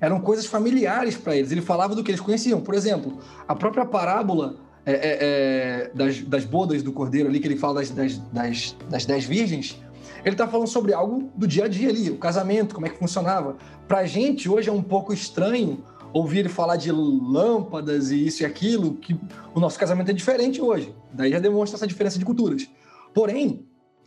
eram 0.00 0.20
coisas 0.20 0.46
familiares 0.46 1.16
para 1.16 1.36
eles. 1.36 1.52
Ele 1.52 1.60
falava 1.60 1.94
do 1.94 2.02
que 2.02 2.10
eles 2.10 2.20
conheciam. 2.20 2.60
Por 2.60 2.74
exemplo, 2.74 3.18
a 3.46 3.54
própria 3.54 3.84
parábola 3.84 4.56
é, 4.86 4.92
é, 4.92 5.18
é, 5.20 5.90
das, 5.94 6.20
das, 6.22 6.44
bodas 6.44 6.82
do 6.82 6.92
cordeiro 6.92 7.28
ali, 7.28 7.38
que 7.40 7.46
ele 7.46 7.56
fala 7.56 7.74
das, 7.74 7.90
das, 7.90 8.18
das, 8.32 8.76
das 8.88 9.04
dez 9.04 9.24
virgens, 9.24 9.80
ele 10.24 10.34
está 10.34 10.46
falando 10.46 10.68
sobre 10.68 10.92
algo 10.92 11.30
do 11.34 11.46
dia 11.46 11.64
a 11.64 11.68
dia 11.68 11.88
ali, 11.88 12.10
o 12.10 12.16
casamento, 12.16 12.74
como 12.74 12.86
é 12.86 12.90
que 12.90 12.98
funcionava. 12.98 13.56
Para 13.86 13.98
a 13.98 14.06
gente, 14.06 14.48
hoje 14.48 14.68
é 14.68 14.72
um 14.72 14.82
pouco 14.82 15.12
estranho 15.12 15.82
ouvir 16.12 16.40
ele 16.40 16.48
falar 16.48 16.76
de 16.76 16.90
lâmpadas 16.90 18.10
e 18.10 18.26
isso 18.26 18.42
e 18.42 18.46
aquilo, 18.46 18.94
que 18.94 19.18
o 19.54 19.60
nosso 19.60 19.78
casamento 19.78 20.10
é 20.10 20.14
diferente 20.14 20.60
hoje. 20.60 20.94
Daí 21.12 21.30
já 21.30 21.38
demonstra 21.38 21.76
essa 21.76 21.86
diferença 21.86 22.18
de 22.18 22.24
culturas. 22.24 22.68
Porém, 23.14 23.66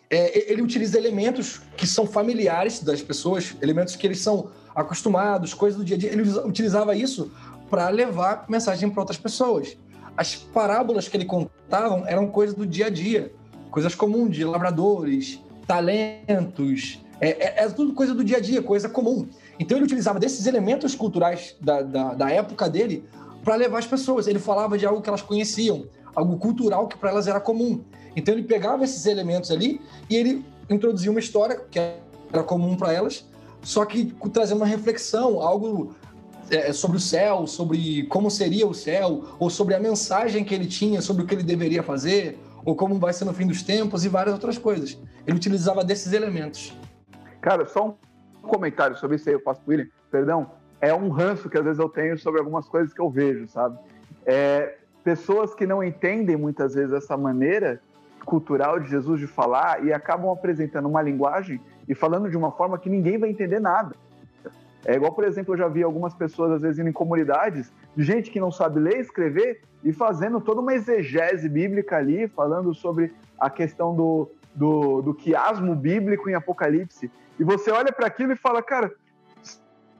é, 0.09 0.51
ele 0.51 0.61
utiliza 0.61 0.97
elementos 0.97 1.61
que 1.75 1.87
são 1.87 2.05
familiares 2.05 2.81
das 2.81 3.01
pessoas, 3.01 3.55
elementos 3.61 3.95
que 3.95 4.05
eles 4.05 4.19
são 4.19 4.51
acostumados, 4.75 5.53
coisas 5.53 5.77
do 5.77 5.85
dia 5.85 5.95
a 5.95 5.99
dia. 5.99 6.11
Ele 6.11 6.23
utilizava 6.45 6.95
isso 6.95 7.31
para 7.69 7.89
levar 7.89 8.45
mensagem 8.49 8.89
para 8.89 9.01
outras 9.01 9.17
pessoas. 9.17 9.77
As 10.15 10.35
parábolas 10.35 11.07
que 11.07 11.17
ele 11.17 11.25
contavam 11.25 12.07
eram 12.07 12.27
coisas 12.27 12.55
do 12.55 12.65
dia 12.65 12.87
a 12.87 12.89
dia, 12.89 13.33
coisas 13.71 13.95
comuns 13.95 14.35
de 14.35 14.43
lavradores, 14.43 15.41
talentos, 15.65 16.99
é, 17.19 17.61
é, 17.61 17.63
é 17.63 17.69
tudo 17.69 17.93
coisa 17.93 18.13
do 18.13 18.23
dia 18.23 18.37
a 18.37 18.39
dia, 18.39 18.61
coisa 18.61 18.89
comum. 18.89 19.27
Então 19.59 19.77
ele 19.77 19.85
utilizava 19.85 20.19
desses 20.19 20.45
elementos 20.45 20.93
culturais 20.95 21.55
da, 21.59 21.81
da, 21.81 22.13
da 22.13 22.29
época 22.29 22.69
dele 22.69 23.05
para 23.43 23.55
levar 23.55 23.79
as 23.79 23.87
pessoas. 23.87 24.27
Ele 24.27 24.39
falava 24.39 24.77
de 24.77 24.85
algo 24.85 25.01
que 25.01 25.09
elas 25.09 25.21
conheciam, 25.21 25.85
algo 26.15 26.37
cultural 26.37 26.87
que 26.87 26.97
para 26.97 27.09
elas 27.09 27.27
era 27.27 27.39
comum. 27.39 27.83
Então 28.15 28.33
ele 28.33 28.43
pegava 28.43 28.83
esses 28.83 29.05
elementos 29.05 29.51
ali 29.51 29.81
e 30.09 30.15
ele 30.15 30.45
introduzia 30.69 31.09
uma 31.09 31.19
história 31.19 31.59
que 31.71 31.79
era 31.79 32.43
comum 32.43 32.75
para 32.75 32.93
elas 32.93 33.25
só 33.63 33.85
que 33.85 34.13
trazendo 34.31 34.57
uma 34.57 34.65
reflexão, 34.65 35.41
algo 35.41 35.95
é, 36.53 36.73
sobre 36.73 36.97
o 36.97 36.99
céu, 36.99 37.47
sobre 37.47 38.03
como 38.07 38.29
seria 38.29 38.67
o 38.67 38.73
céu, 38.73 39.23
ou 39.39 39.49
sobre 39.49 39.75
a 39.75 39.79
mensagem 39.79 40.43
que 40.43 40.53
ele 40.53 40.67
tinha, 40.67 41.01
sobre 41.01 41.23
o 41.23 41.25
que 41.25 41.35
ele 41.35 41.43
deveria 41.43 41.83
fazer, 41.83 42.39
ou 42.65 42.75
como 42.75 42.99
vai 42.99 43.13
ser 43.13 43.25
no 43.25 43.33
fim 43.33 43.47
dos 43.47 43.61
tempos 43.61 44.05
e 44.05 44.09
várias 44.09 44.33
outras 44.33 44.57
coisas. 44.57 44.97
Ele 45.27 45.37
utilizava 45.37 45.83
desses 45.83 46.13
elementos. 46.13 46.77
Cara, 47.41 47.65
só 47.65 47.89
um 47.89 48.47
comentário 48.47 48.95
sobre 48.97 49.17
isso 49.17 49.27
aí, 49.27 49.35
eu 49.35 49.41
faço 49.41 49.61
perdão, 50.09 50.51
é 50.79 50.93
um 50.93 51.09
ranço 51.09 51.49
que 51.49 51.57
às 51.57 51.63
vezes 51.63 51.79
eu 51.79 51.89
tenho 51.89 52.17
sobre 52.17 52.39
algumas 52.39 52.67
coisas 52.67 52.93
que 52.93 53.01
eu 53.01 53.09
vejo, 53.09 53.47
sabe? 53.47 53.77
É, 54.25 54.77
pessoas 55.03 55.53
que 55.53 55.65
não 55.65 55.83
entendem 55.83 56.37
muitas 56.37 56.75
vezes 56.75 56.93
essa 56.93 57.17
maneira 57.17 57.81
cultural 58.25 58.79
de 58.79 58.89
Jesus 58.89 59.19
de 59.19 59.27
falar 59.27 59.83
e 59.83 59.91
acabam 59.91 60.31
apresentando 60.31 60.87
uma 60.87 61.01
linguagem 61.01 61.59
e 61.87 61.93
falando 61.93 62.29
de 62.29 62.37
uma 62.37 62.51
forma 62.51 62.77
que 62.77 62.89
ninguém 62.89 63.17
vai 63.17 63.29
entender 63.29 63.59
nada. 63.59 63.95
É 64.85 64.95
igual, 64.95 65.13
por 65.13 65.23
exemplo, 65.23 65.53
eu 65.53 65.57
já 65.57 65.67
vi 65.67 65.81
algumas 65.81 66.13
pessoas, 66.13 66.51
às 66.51 66.61
vezes, 66.61 66.79
indo 66.79 66.89
em 66.89 66.93
comunidades, 66.93 67.71
de 67.95 68.03
gente 68.03 68.29
que 68.29 68.39
não 68.39 68.51
sabe 68.51 68.79
ler 68.79 68.97
e 68.97 69.01
escrever 69.01 69.61
e 69.83 69.93
fazendo 69.93 70.41
toda 70.41 70.59
uma 70.59 70.73
exegese 70.73 71.47
bíblica 71.47 71.97
ali, 71.97 72.27
falando 72.27 72.73
sobre 72.73 73.13
a 73.39 73.49
questão 73.49 73.95
do, 73.95 74.29
do, 74.53 75.01
do 75.01 75.13
quiasmo 75.13 75.73
bíblico 75.75 76.29
em 76.29 76.33
Apocalipse. 76.33 77.09
E 77.39 77.43
você 77.43 77.71
olha 77.71 77.93
para 77.93 78.07
aquilo 78.07 78.33
e 78.33 78.35
fala, 78.35 78.61
cara, 78.61 78.93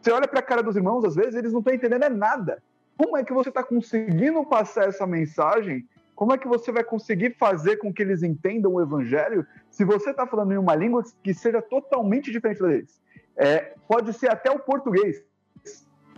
você 0.02 0.12
olha 0.12 0.28
para 0.28 0.40
a 0.40 0.44
cara 0.44 0.62
dos 0.62 0.76
irmãos, 0.76 1.06
às 1.06 1.16
vezes, 1.16 1.36
eles 1.36 1.54
não 1.54 1.60
estão 1.60 1.74
entendendo 1.74 2.10
nada. 2.10 2.62
Como 2.98 3.18
é 3.18 3.24
que 3.24 3.34
você 3.34 3.50
está 3.50 3.64
conseguindo 3.64 4.46
passar 4.46 4.90
essa 4.90 5.08
mensagem? 5.08 5.88
Como 6.14 6.34
é 6.34 6.38
que 6.38 6.48
você 6.48 6.72
vai 6.72 6.84
conseguir 6.84 7.36
fazer 7.40 7.78
com 7.78 7.92
que 7.92 8.02
eles 8.02 8.22
entendam 8.22 8.74
o 8.74 8.82
evangelho 8.82 9.48
se 9.72 9.84
você 9.84 10.12
está 10.12 10.28
falando 10.28 10.52
em 10.52 10.58
uma 10.58 10.76
língua 10.76 11.04
que 11.24 11.34
seja 11.34 11.62
totalmente 11.62 12.32
diferente 12.32 12.62
deles? 12.62 13.02
É, 13.38 13.74
pode 13.88 14.14
ser 14.14 14.30
até 14.30 14.52
o 14.52 14.60
português, 14.60 15.24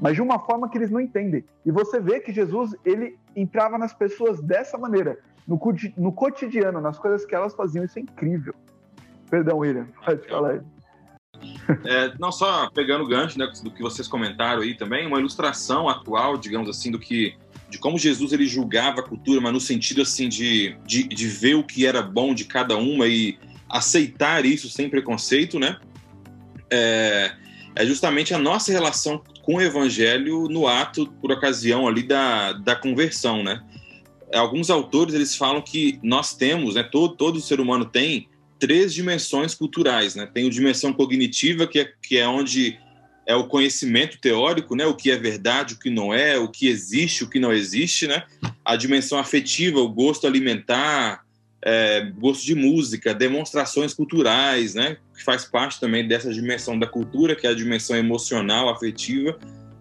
mas 0.02 0.16
de 0.16 0.22
uma 0.22 0.40
forma 0.40 0.70
que 0.70 0.78
eles 0.78 0.92
não 0.92 1.00
entendem. 1.00 1.44
E 1.66 1.72
você 1.72 2.00
vê 2.00 2.20
que 2.20 2.34
Jesus 2.34 2.76
ele 2.84 3.18
entrava 3.36 3.78
nas 3.78 3.94
pessoas 3.94 4.42
dessa 4.42 4.78
maneira, 4.78 5.18
no, 5.48 5.60
no 5.98 6.12
cotidiano, 6.12 6.82
nas 6.82 6.98
coisas 6.98 7.26
que 7.26 7.34
elas 7.34 7.54
faziam. 7.54 7.86
Isso 7.86 8.00
é 8.00 8.02
incrível. 8.02 8.54
Perdão, 9.30 9.60
William, 9.60 9.88
pode 10.06 10.28
falar 10.28 10.52
aí. 10.52 10.62
É, 11.84 12.14
não 12.18 12.32
só 12.32 12.70
pegando 12.72 13.04
o 13.04 13.08
gancho 13.08 13.38
né, 13.38 13.48
do 13.62 13.72
que 13.72 13.82
vocês 13.82 14.08
comentaram 14.08 14.62
aí 14.62 14.76
também, 14.76 15.06
uma 15.06 15.20
ilustração 15.20 15.90
atual, 15.90 16.38
digamos 16.38 16.70
assim, 16.70 16.92
do 16.92 17.00
que 17.00 17.36
de 17.70 17.78
como 17.78 17.98
Jesus 17.98 18.32
ele 18.32 18.46
julgava 18.46 19.02
a 19.02 19.04
cultura, 19.04 19.42
mas 19.42 19.52
no 19.52 19.60
sentido 19.60 20.02
assim 20.02 20.30
de, 20.30 20.78
de, 20.86 21.04
de 21.08 21.28
ver 21.28 21.56
o 21.56 21.64
que 21.64 21.86
era 21.86 22.02
bom 22.02 22.34
de 22.34 22.46
cada 22.46 22.78
uma 22.78 23.08
e 23.08 23.38
aceitar 23.70 24.46
isso 24.46 24.70
sem 24.70 24.90
preconceito, 24.90 25.60
né? 25.60 25.78
É, 26.72 27.32
é 27.76 27.86
justamente 27.86 28.34
a 28.34 28.38
nossa 28.38 28.72
relação 28.72 29.22
com 29.42 29.56
o 29.56 29.62
evangelho 29.62 30.48
no 30.48 30.68
ato, 30.68 31.08
por 31.22 31.32
ocasião 31.32 31.88
ali 31.88 32.04
da, 32.04 32.54
da 32.54 32.76
conversão, 32.76 33.44
né? 33.44 33.62
Alguns 34.34 34.70
autores 34.70 35.14
eles 35.14 35.36
falam 35.36 35.62
que 35.62 36.00
nós 36.02 36.36
temos, 36.36 36.76
né, 36.76 36.84
todo, 36.84 37.16
todo 37.16 37.40
ser 37.40 37.60
humano 37.60 37.86
tem 37.86 38.28
três 38.60 38.94
dimensões 38.94 39.54
culturais, 39.54 40.16
né? 40.16 40.26
Tem 40.26 40.48
a 40.48 40.50
dimensão 40.50 40.94
cognitiva, 40.94 41.68
que 41.68 41.80
é, 41.80 41.94
que 42.02 42.18
é 42.18 42.28
onde 42.28 42.80
é 43.28 43.36
o 43.36 43.48
conhecimento 43.48 44.20
teórico, 44.20 44.76
né? 44.76 44.86
O 44.86 44.96
que 44.96 45.12
é 45.12 45.18
verdade, 45.18 45.74
o 45.74 45.80
que 45.80 45.90
não 45.90 46.14
é, 46.14 46.38
o 46.38 46.48
que 46.48 46.68
existe, 46.68 47.24
o 47.24 47.30
que 47.30 47.40
não 47.40 47.52
existe, 47.52 48.08
né? 48.08 48.24
A 48.64 48.76
dimensão 48.76 49.20
afetiva, 49.20 49.80
o 49.80 49.90
gosto 49.90 50.26
alimentar, 50.26 51.25
é, 51.66 52.12
gosto 52.20 52.46
de 52.46 52.54
música, 52.54 53.12
demonstrações 53.12 53.92
culturais, 53.92 54.76
né? 54.76 54.98
Que 55.18 55.24
faz 55.24 55.46
parte 55.46 55.80
também 55.80 56.08
dessa 56.08 56.32
dimensão 56.32 56.78
da 56.78 56.86
cultura, 56.86 57.36
que 57.36 57.48
é 57.48 57.50
a 57.50 57.56
dimensão 57.56 57.98
emocional, 57.98 58.70
afetiva, 58.70 59.38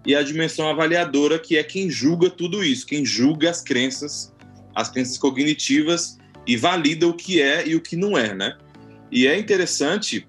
e 0.06 0.16
a 0.16 0.22
dimensão 0.22 0.66
avaliadora, 0.66 1.38
que 1.38 1.58
é 1.58 1.62
quem 1.62 1.90
julga 1.90 2.30
tudo 2.30 2.64
isso, 2.64 2.86
quem 2.86 3.04
julga 3.04 3.50
as 3.50 3.60
crenças, 3.60 4.34
as 4.74 4.88
crenças 4.88 5.18
cognitivas 5.18 6.18
e 6.46 6.56
valida 6.56 7.06
o 7.06 7.12
que 7.12 7.40
é 7.40 7.68
e 7.68 7.76
o 7.76 7.80
que 7.82 7.96
não 7.96 8.16
é, 8.16 8.34
né? 8.34 8.56
E 9.12 9.26
é 9.26 9.38
interessante 9.38 10.26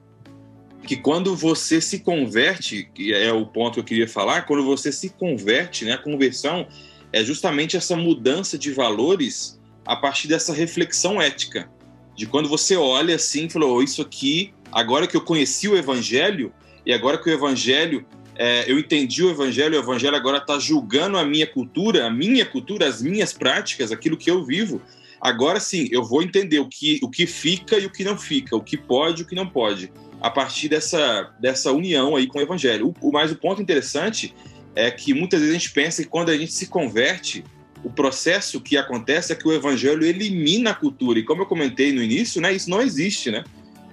que 0.86 0.98
quando 0.98 1.36
você 1.36 1.80
se 1.80 2.00
converte, 2.00 2.90
que 2.94 3.14
é 3.14 3.32
o 3.32 3.46
ponto 3.46 3.76
que 3.76 3.80
eu 3.80 3.84
queria 3.84 4.08
falar, 4.08 4.44
quando 4.44 4.64
você 4.64 4.92
se 4.92 5.10
converte, 5.10 5.86
né, 5.86 5.94
a 5.94 5.98
conversão 5.98 6.68
é 7.12 7.24
justamente 7.24 7.76
essa 7.76 7.96
mudança 7.96 8.58
de 8.58 8.72
valores 8.72 9.60
a 9.86 9.96
partir 9.96 10.28
dessa 10.28 10.54
reflexão 10.54 11.22
ética, 11.22 11.70
de 12.16 12.26
quando 12.26 12.48
você 12.48 12.76
olha 12.76 13.16
assim 13.16 13.46
e 13.46 13.50
falou, 13.50 13.78
oh, 13.78 13.84
isso 13.84 14.02
aqui, 14.02 14.54
agora 14.72 15.08
que 15.08 15.16
eu 15.16 15.22
conheci 15.22 15.68
o 15.68 15.78
evangelho, 15.78 16.54
e 16.86 16.94
agora 16.94 17.18
que 17.18 17.30
o 17.30 17.34
evangelho, 17.34 18.06
é, 18.36 18.70
eu 18.72 18.80
entendi 18.80 19.24
o 19.24 19.30
evangelho, 19.30 19.76
o 19.76 19.82
evangelho 19.82 20.16
agora 20.16 20.38
está 20.38 20.58
julgando 20.58 21.18
a 21.18 21.26
minha 21.26 21.48
cultura, 21.48 22.06
a 22.06 22.10
minha 22.10 22.46
cultura, 22.46 22.88
as 22.88 23.02
minhas 23.02 23.34
práticas, 23.34 23.92
aquilo 23.92 24.18
que 24.18 24.32
eu 24.32 24.46
vivo, 24.46 24.82
agora 25.20 25.60
sim, 25.60 25.88
eu 25.92 26.04
vou 26.04 26.22
entender 26.24 26.60
o 26.60 26.68
que, 26.68 27.00
o 27.04 27.10
que 27.10 27.28
fica 27.28 27.78
e 27.78 27.86
o 27.86 27.92
que 27.92 28.04
não 28.04 28.18
fica, 28.18 28.56
o 28.56 28.62
que 28.62 28.78
pode 28.78 29.22
e 29.22 29.26
o 29.26 29.28
que 29.28 29.36
não 29.36 29.48
pode 29.48 29.92
a 30.22 30.30
partir 30.32 30.68
dessa, 30.70 31.32
dessa 31.40 31.72
união 31.72 32.16
aí 32.16 32.26
com 32.26 32.40
o 32.40 32.42
evangelho. 32.42 32.94
O, 33.00 33.12
mas 33.12 33.32
o 33.32 33.36
ponto 33.36 33.62
interessante 33.62 34.34
é 34.76 34.90
que 34.90 35.14
muitas 35.14 35.40
vezes 35.40 35.56
a 35.56 35.60
gente 35.60 35.72
pensa 35.72 36.02
que 36.02 36.10
quando 36.10 36.30
a 36.30 36.38
gente 36.38 36.52
se 36.52 36.68
converte, 36.68 37.44
o 37.86 37.90
processo 37.92 38.60
que 38.60 38.78
acontece 38.78 39.32
é 39.32 39.36
que 39.36 39.48
o 39.48 39.54
evangelho 39.54 40.04
elimina 40.04 40.72
a 40.72 40.74
cultura. 40.74 41.20
E 41.20 41.24
como 41.24 41.44
eu 41.44 41.46
comentei 41.46 41.94
no 41.94 42.02
início, 42.02 42.42
né, 42.42 42.52
isso 42.52 42.68
não 42.68 42.82
existe, 42.82 43.30
né? 43.30 43.44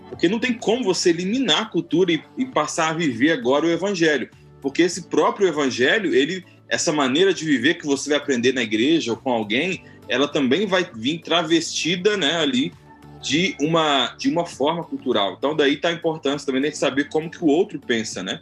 Porque 0.08 0.30
não 0.30 0.38
tem 0.38 0.54
como 0.54 0.82
você 0.82 1.10
eliminar 1.10 1.60
a 1.60 1.66
cultura 1.66 2.10
e, 2.10 2.22
e 2.38 2.46
passar 2.46 2.88
a 2.88 2.94
viver 2.94 3.32
agora 3.32 3.66
o 3.66 3.70
evangelho. 3.70 4.30
Porque 4.62 4.80
esse 4.80 5.08
próprio 5.08 5.46
evangelho, 5.46 6.14
ele 6.14 6.42
essa 6.70 6.90
maneira 6.90 7.34
de 7.34 7.44
viver 7.44 7.74
que 7.74 7.86
você 7.86 8.08
vai 8.08 8.18
aprender 8.18 8.54
na 8.54 8.62
igreja 8.62 9.10
ou 9.10 9.16
com 9.18 9.30
alguém, 9.30 9.84
ela 10.08 10.26
também 10.26 10.66
vai 10.66 10.90
vir 10.94 11.18
travestida, 11.18 12.16
né, 12.16 12.36
ali 12.36 12.72
de 13.20 13.54
uma, 13.60 14.16
de 14.18 14.30
uma 14.30 14.46
forma 14.46 14.82
cultural. 14.82 15.34
Então, 15.36 15.54
daí 15.54 15.74
está 15.74 15.90
a 15.90 15.92
importância 15.92 16.46
também 16.46 16.62
de 16.62 16.78
saber 16.78 17.10
como 17.10 17.30
que 17.30 17.44
o 17.44 17.46
outro 17.46 17.78
pensa, 17.78 18.22
né? 18.22 18.40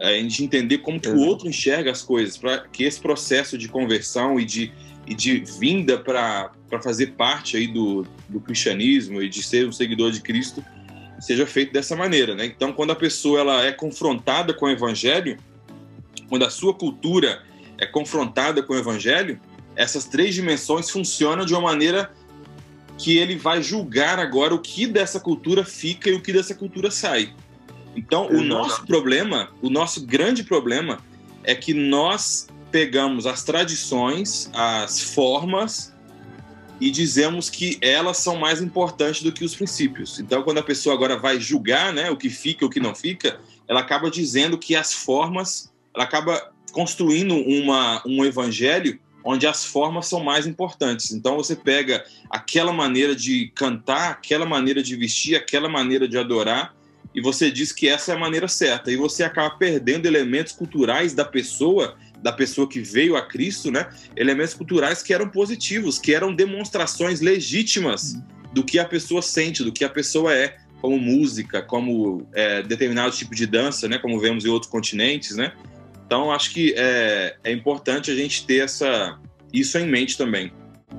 A 0.00 0.12
gente 0.12 0.44
entender 0.44 0.78
como 0.78 1.00
que 1.00 1.08
o 1.08 1.18
outro 1.18 1.48
enxerga 1.48 1.90
as 1.90 2.02
coisas, 2.02 2.36
para 2.36 2.58
que 2.68 2.84
esse 2.84 3.00
processo 3.00 3.58
de 3.58 3.68
conversão 3.68 4.38
e 4.38 4.44
de, 4.44 4.72
e 5.06 5.14
de 5.14 5.42
vinda 5.58 5.98
para 5.98 6.52
fazer 6.82 7.08
parte 7.12 7.56
aí 7.56 7.66
do, 7.66 8.06
do 8.28 8.40
cristianismo 8.40 9.22
e 9.22 9.28
de 9.28 9.42
ser 9.42 9.66
um 9.66 9.72
seguidor 9.72 10.12
de 10.12 10.20
Cristo 10.20 10.64
seja 11.20 11.46
feito 11.46 11.72
dessa 11.72 11.96
maneira, 11.96 12.34
né? 12.34 12.46
Então, 12.46 12.72
quando 12.72 12.92
a 12.92 12.96
pessoa 12.96 13.40
ela 13.40 13.64
é 13.64 13.72
confrontada 13.72 14.54
com 14.54 14.66
o 14.66 14.70
evangelho, 14.70 15.36
quando 16.28 16.44
a 16.44 16.50
sua 16.50 16.72
cultura 16.72 17.42
é 17.76 17.86
confrontada 17.86 18.62
com 18.62 18.72
o 18.72 18.78
evangelho, 18.78 19.40
essas 19.74 20.04
três 20.04 20.34
dimensões 20.34 20.90
funcionam 20.90 21.44
de 21.44 21.54
uma 21.54 21.62
maneira 21.62 22.12
que 22.98 23.16
ele 23.16 23.36
vai 23.36 23.62
julgar 23.62 24.18
agora 24.18 24.54
o 24.54 24.58
que 24.58 24.86
dessa 24.86 25.20
cultura 25.20 25.64
fica 25.64 26.10
e 26.10 26.14
o 26.14 26.20
que 26.20 26.32
dessa 26.32 26.54
cultura 26.54 26.90
sai. 26.90 27.32
Então, 27.98 28.28
o 28.28 28.42
nosso 28.42 28.86
problema, 28.86 29.50
o 29.60 29.68
nosso 29.68 30.06
grande 30.06 30.44
problema 30.44 31.00
é 31.42 31.52
que 31.52 31.74
nós 31.74 32.46
pegamos 32.70 33.26
as 33.26 33.42
tradições, 33.42 34.48
as 34.54 35.00
formas 35.00 35.92
e 36.80 36.92
dizemos 36.92 37.50
que 37.50 37.76
elas 37.80 38.18
são 38.18 38.36
mais 38.36 38.62
importantes 38.62 39.22
do 39.22 39.32
que 39.32 39.44
os 39.44 39.56
princípios. 39.56 40.20
Então, 40.20 40.44
quando 40.44 40.58
a 40.58 40.62
pessoa 40.62 40.94
agora 40.94 41.18
vai 41.18 41.40
julgar, 41.40 41.92
né, 41.92 42.08
o 42.08 42.16
que 42.16 42.30
fica, 42.30 42.64
o 42.64 42.70
que 42.70 42.78
não 42.78 42.94
fica, 42.94 43.40
ela 43.66 43.80
acaba 43.80 44.08
dizendo 44.08 44.56
que 44.56 44.76
as 44.76 44.94
formas, 44.94 45.72
ela 45.92 46.04
acaba 46.04 46.52
construindo 46.70 47.34
uma, 47.34 48.00
um 48.06 48.24
evangelho 48.24 49.00
onde 49.24 49.44
as 49.44 49.64
formas 49.64 50.06
são 50.06 50.22
mais 50.22 50.46
importantes. 50.46 51.10
Então 51.10 51.34
você 51.34 51.56
pega 51.56 52.04
aquela 52.30 52.72
maneira 52.72 53.16
de 53.16 53.48
cantar, 53.56 54.12
aquela 54.12 54.46
maneira 54.46 54.80
de 54.82 54.94
vestir, 54.94 55.34
aquela 55.34 55.68
maneira 55.68 56.06
de 56.06 56.16
adorar, 56.16 56.77
e 57.14 57.20
você 57.20 57.50
diz 57.50 57.72
que 57.72 57.88
essa 57.88 58.12
é 58.12 58.14
a 58.14 58.18
maneira 58.18 58.48
certa. 58.48 58.90
E 58.90 58.96
você 58.96 59.24
acaba 59.24 59.50
perdendo 59.50 60.06
elementos 60.06 60.52
culturais 60.52 61.14
da 61.14 61.24
pessoa, 61.24 61.96
da 62.22 62.32
pessoa 62.32 62.68
que 62.68 62.80
veio 62.80 63.16
a 63.16 63.22
Cristo, 63.22 63.70
né? 63.70 63.88
Elementos 64.16 64.54
culturais 64.54 65.02
que 65.02 65.12
eram 65.12 65.28
positivos, 65.28 65.98
que 65.98 66.14
eram 66.14 66.34
demonstrações 66.34 67.20
legítimas 67.20 68.20
do 68.52 68.62
que 68.62 68.78
a 68.78 68.84
pessoa 68.84 69.22
sente, 69.22 69.64
do 69.64 69.72
que 69.72 69.84
a 69.84 69.88
pessoa 69.88 70.34
é, 70.34 70.58
como 70.80 70.98
música, 70.98 71.62
como 71.62 72.26
é, 72.32 72.62
determinado 72.62 73.14
tipo 73.14 73.34
de 73.34 73.46
dança, 73.46 73.88
né? 73.88 73.98
Como 73.98 74.20
vemos 74.20 74.44
em 74.44 74.48
outros 74.48 74.70
continentes, 74.70 75.36
né? 75.36 75.52
Então, 76.06 76.30
acho 76.32 76.52
que 76.52 76.74
é, 76.76 77.36
é 77.44 77.52
importante 77.52 78.10
a 78.10 78.14
gente 78.14 78.46
ter 78.46 78.64
essa, 78.64 79.18
isso 79.52 79.76
em 79.78 79.86
mente 79.86 80.16
também. 80.16 80.52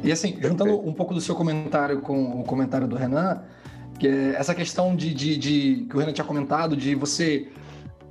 E 0.04 0.12
assim, 0.12 0.38
juntando 0.42 0.80
um 0.88 0.94
pouco 0.94 1.14
do 1.14 1.22
seu 1.22 1.34
comentário 1.34 2.00
com 2.02 2.42
o 2.42 2.44
comentário 2.44 2.88
do 2.88 2.96
Renan, 2.96 3.42
que 4.00 4.08
é 4.08 4.36
essa 4.36 4.56
questão 4.56 4.96
de, 4.96 5.14
de, 5.14 5.38
de 5.38 5.86
que 5.90 5.96
o 5.96 6.00
Renan 6.00 6.14
tinha 6.14 6.26
comentado, 6.26 6.76
de 6.76 6.96
você 6.96 7.50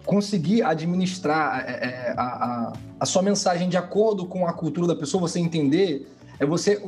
conseguir 0.05 0.63
administrar 0.63 1.65
é, 1.67 1.73
é, 1.73 2.15
a, 2.17 2.23
a, 2.23 2.73
a, 3.01 3.07
sua 3.07 3.23
mensagem 3.23 3.69
de 3.69 3.77
acordo 3.77 4.27
com 4.27 4.47
a 4.47 4.53
cultura 4.53 4.87
da 4.87 4.97
pessoa, 4.97 5.21
você 5.21 5.39
entender, 5.39 6.07
é 6.39 6.47
você, 6.47 6.83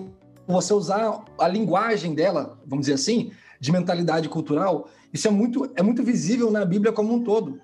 você 0.47 0.73
usar 0.73 1.25
a 1.39 1.49
linguagem 1.49 2.15
dela, 2.15 2.59
vamos 2.67 2.87
dizer 2.87 2.95
assim, 2.95 3.33
de 3.59 3.73
mentalidade 3.73 4.29
cultural, 4.29 4.89
isso 5.13 5.29
é 5.29 5.31
muito, 5.31 5.71
é 5.77 5.83
muito 5.83 6.03
visível 6.03 6.51
na 6.51 6.65
Bíblia 6.65 6.93
como 6.93 7.13
um 7.13 7.23
todo. 7.23 7.61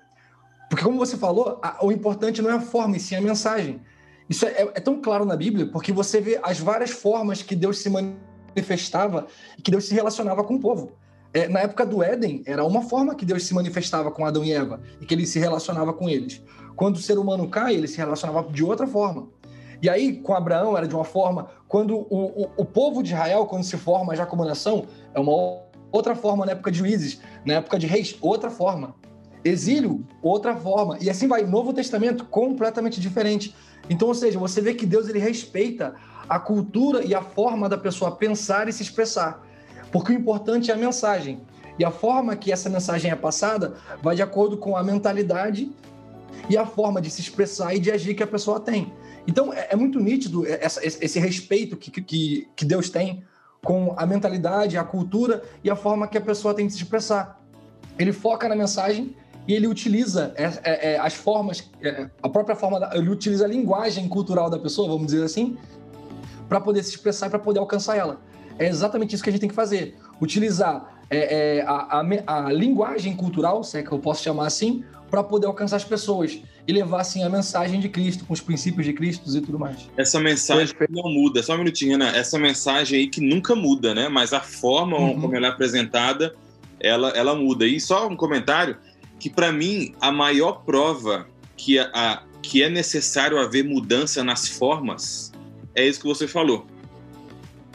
Porque, 0.69 0.83
como 0.83 0.97
você 0.97 1.17
falou, 1.17 1.59
a, 1.63 1.83
o 1.83 1.91
importante 1.91 2.41
não 2.41 2.51
é 2.51 2.53
a 2.53 2.61
forma, 2.61 2.97
e 2.97 2.99
sim 2.99 3.15
a 3.15 3.21
mensagem. 3.21 3.81
Isso 4.29 4.45
é, 4.45 4.61
é, 4.61 4.79
tão 4.79 5.01
claro 5.01 5.25
na 5.25 5.35
Bíblia, 5.35 5.65
porque 5.67 5.91
você 5.91 6.19
vê 6.19 6.39
as 6.43 6.59
várias 6.59 6.91
formas 6.91 7.41
que 7.41 7.55
Deus 7.55 7.79
se 7.79 7.89
manifestava 7.89 9.27
e 9.57 9.61
que 9.61 9.71
Deus 9.71 9.85
se 9.85 9.93
relacionava 9.93 10.43
com 10.43 10.55
o 10.55 10.59
povo. 10.59 10.91
É, 11.33 11.47
na 11.47 11.59
época 11.59 11.85
do 11.85 12.01
Éden, 12.01 12.41
era 12.45 12.63
uma 12.63 12.81
forma 12.81 13.13
que 13.15 13.25
Deus 13.25 13.43
se 13.43 13.53
manifestava 13.53 14.09
com 14.11 14.25
Adão 14.25 14.43
e 14.43 14.51
Eva 14.51 14.79
e 15.01 15.05
que 15.05 15.13
ele 15.13 15.25
se 15.25 15.39
relacionava 15.39 15.93
com 15.93 16.09
eles. 16.09 16.41
Quando 16.75 16.95
o 16.95 16.99
ser 16.99 17.17
humano 17.17 17.47
cai, 17.49 17.75
ele 17.75 17.87
se 17.87 17.97
relacionava 17.97 18.49
de 18.51 18.63
outra 18.63 18.87
forma. 18.87 19.27
E 19.81 19.89
aí, 19.89 20.17
com 20.17 20.33
Abraão, 20.33 20.75
era 20.77 20.87
de 20.87 20.95
uma 20.95 21.03
forma. 21.03 21.47
Quando 21.67 21.95
o, 21.95 22.43
o, 22.43 22.49
o 22.57 22.65
povo 22.65 23.03
de 23.03 23.13
Israel, 23.13 23.45
quando 23.45 23.63
se 23.63 23.77
forma 23.77 24.15
já 24.15 24.25
como 24.25 24.43
nação, 24.45 24.85
é 25.13 25.19
uma 25.19 25.61
outra 25.91 26.15
forma 26.15 26.45
na 26.45 26.53
época 26.53 26.71
de 26.71 26.79
juízes, 26.79 27.19
na 27.45 27.55
época 27.55 27.77
de 27.77 27.87
reis, 27.87 28.17
outra 28.21 28.49
forma. 28.49 28.95
Exílio, 29.43 30.05
outra 30.21 30.55
forma. 30.55 30.97
E 30.99 31.09
assim 31.09 31.27
vai, 31.27 31.43
Novo 31.45 31.73
Testamento, 31.73 32.25
completamente 32.25 32.99
diferente. 32.99 33.55
Então, 33.89 34.07
ou 34.07 34.15
seja, 34.15 34.39
você 34.39 34.61
vê 34.61 34.73
que 34.73 34.85
Deus 34.85 35.07
ele 35.07 35.19
respeita 35.19 35.95
a 36.27 36.39
cultura 36.39 37.05
e 37.05 37.13
a 37.15 37.21
forma 37.21 37.69
da 37.69 37.77
pessoa 37.77 38.11
pensar 38.11 38.67
e 38.67 38.73
se 38.73 38.83
expressar. 38.83 39.46
Porque 39.91 40.11
o 40.11 40.15
importante 40.15 40.71
é 40.71 40.73
a 40.73 40.77
mensagem. 40.77 41.41
E 41.79 41.85
a 41.85 41.91
forma 41.91 42.35
que 42.35 42.51
essa 42.51 42.69
mensagem 42.69 43.11
é 43.11 43.15
passada 43.15 43.75
vai 44.01 44.15
de 44.15 44.21
acordo 44.21 44.57
com 44.57 44.75
a 44.75 44.83
mentalidade 44.83 45.71
e 46.49 46.57
a 46.57 46.65
forma 46.65 47.01
de 47.01 47.09
se 47.09 47.21
expressar 47.21 47.75
e 47.75 47.79
de 47.79 47.91
agir 47.91 48.15
que 48.15 48.23
a 48.23 48.27
pessoa 48.27 48.59
tem. 48.59 48.91
Então, 49.27 49.53
é, 49.53 49.67
é 49.71 49.75
muito 49.75 49.99
nítido 49.99 50.45
essa, 50.47 50.85
esse 50.85 51.19
respeito 51.19 51.75
que, 51.75 52.65
Deus 52.65 52.89
tem 52.89 53.23
com 53.63 53.93
a 53.97 54.05
mentalidade, 54.05 54.77
a 54.77 54.83
cultura 54.83 55.43
e 55.63 55.69
a 55.69 55.75
forma 55.75 56.07
que 56.07 56.17
a 56.17 56.21
pessoa 56.21 56.53
tem 56.53 56.65
de 56.65 56.73
se 56.73 56.79
expressar. 56.79 57.41
Ele 57.99 58.13
foca 58.13 58.47
na 58.47 58.55
mensagem 58.55 59.15
e 59.47 59.53
ele 59.53 59.67
utiliza 59.67 60.33
é, 60.35 60.45
é, 60.63 60.93
é 60.93 60.99
as 60.99 61.13
formas, 61.13 61.69
é, 61.81 62.09
a 62.21 62.29
própria 62.29 62.55
forma, 62.55 62.89
ele 62.93 63.09
utiliza 63.09 63.45
a 63.45 63.47
linguagem 63.47 64.07
cultural 64.07 64.49
da 64.49 64.57
pessoa, 64.57 64.87
vamos 64.87 65.07
dizer 65.07 65.23
assim, 65.23 65.57
para 66.47 66.61
poder 66.61 66.83
se 66.83 66.91
expressar 66.91 67.27
e 67.27 67.29
para 67.29 67.39
poder 67.39 67.59
alcançar 67.59 67.97
ela. 67.97 68.21
É 68.59 68.67
exatamente 68.67 69.13
isso 69.13 69.23
que 69.23 69.29
a 69.29 69.31
gente 69.31 69.41
tem 69.41 69.49
que 69.49 69.55
fazer. 69.55 69.95
Utilizar 70.21 70.97
é, 71.09 71.57
é, 71.57 71.61
a, 71.61 72.01
a, 72.27 72.45
a, 72.47 72.51
linguagem 72.51 73.15
cultural, 73.15 73.63
se 73.63 73.77
é 73.77 73.83
que 73.83 73.91
eu 73.91 73.99
posso 73.99 74.23
chamar 74.23 74.47
assim, 74.47 74.83
para 75.09 75.23
poder 75.23 75.47
alcançar 75.47 75.77
as 75.77 75.83
pessoas 75.83 76.39
e 76.67 76.73
levar 76.73 77.01
assim 77.01 77.23
a 77.23 77.29
mensagem 77.29 77.79
de 77.79 77.87
Cristo, 77.87 78.25
com 78.25 78.33
os 78.33 78.41
princípios 78.41 78.85
de 78.85 78.91
Cristo 78.93 79.29
e 79.35 79.41
tudo 79.41 79.57
mais. 79.57 79.89
Essa 79.95 80.19
mensagem 80.19 80.75
não 80.89 81.09
muda, 81.09 81.41
só 81.41 81.55
um 81.55 81.59
minutinho, 81.59 81.91
Renan. 81.91 82.09
Essa 82.09 82.37
mensagem 82.37 82.99
aí 82.99 83.07
que 83.07 83.21
nunca 83.21 83.55
muda, 83.55 83.95
né? 83.95 84.09
Mas 84.09 84.33
a 84.33 84.41
forma 84.41 84.97
uhum. 84.97 85.21
como 85.21 85.35
ela 85.35 85.47
é 85.47 85.49
apresentada, 85.49 86.35
ela, 86.79 87.09
ela 87.11 87.35
muda. 87.35 87.65
E 87.65 87.79
só 87.79 88.07
um 88.07 88.17
comentário 88.17 88.77
que 89.17 89.29
para 89.29 89.51
mim 89.51 89.93
a 90.01 90.11
maior 90.11 90.63
prova 90.65 91.27
que, 91.55 91.79
a, 91.79 92.23
que 92.41 92.61
é 92.61 92.69
necessário 92.69 93.39
haver 93.39 93.63
mudança 93.63 94.23
nas 94.23 94.47
formas 94.47 95.31
é 95.73 95.87
isso 95.87 95.99
que 95.99 96.07
você 96.07 96.27
falou 96.27 96.67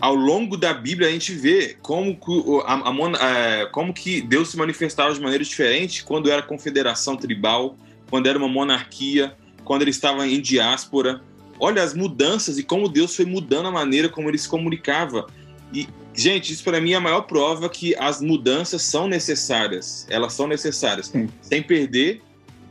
ao 0.02 0.16
longo 0.16 0.56
da 0.56 0.75
Bíblia 0.75 1.09
a 1.09 1.12
gente 1.12 1.32
vê 1.32 1.76
como 1.80 2.16
que, 2.16 2.42
a, 2.66 2.75
a, 2.75 3.61
é, 3.61 3.66
como 3.66 3.94
que 3.94 4.21
Deus 4.21 4.50
se 4.50 4.56
manifestava 4.56 5.14
de 5.14 5.21
maneiras 5.21 5.47
diferentes 5.47 6.02
quando 6.02 6.28
era 6.28 6.42
confederação 6.42 7.16
tribal, 7.16 7.76
quando 8.11 8.26
era 8.26 8.37
uma 8.37 8.49
monarquia, 8.49 9.37
quando 9.64 9.82
ele 9.82 9.92
estava 9.92 10.26
em 10.26 10.40
diáspora. 10.40 11.23
Olha 11.56 11.85
as 11.85 11.94
mudanças 11.94 12.59
e 12.59 12.64
como 12.64 12.88
Deus 12.88 13.14
foi 13.14 13.25
mudando 13.25 13.68
a 13.68 13.71
maneira 13.71 14.09
como 14.09 14.28
ele 14.28 14.38
se 14.38 14.49
comunicava. 14.49 15.28
E, 15.73 15.87
gente, 16.12 16.52
isso 16.52 16.64
para 16.64 16.80
mim 16.80 16.90
é 16.90 16.97
a 16.97 17.00
maior 17.00 17.21
prova 17.21 17.68
que 17.68 17.94
as 17.94 18.21
mudanças 18.21 18.82
são 18.82 19.06
necessárias. 19.06 20.04
Elas 20.11 20.32
são 20.32 20.49
necessárias, 20.49 21.06
Sim. 21.06 21.28
sem 21.40 21.62
perder 21.62 22.21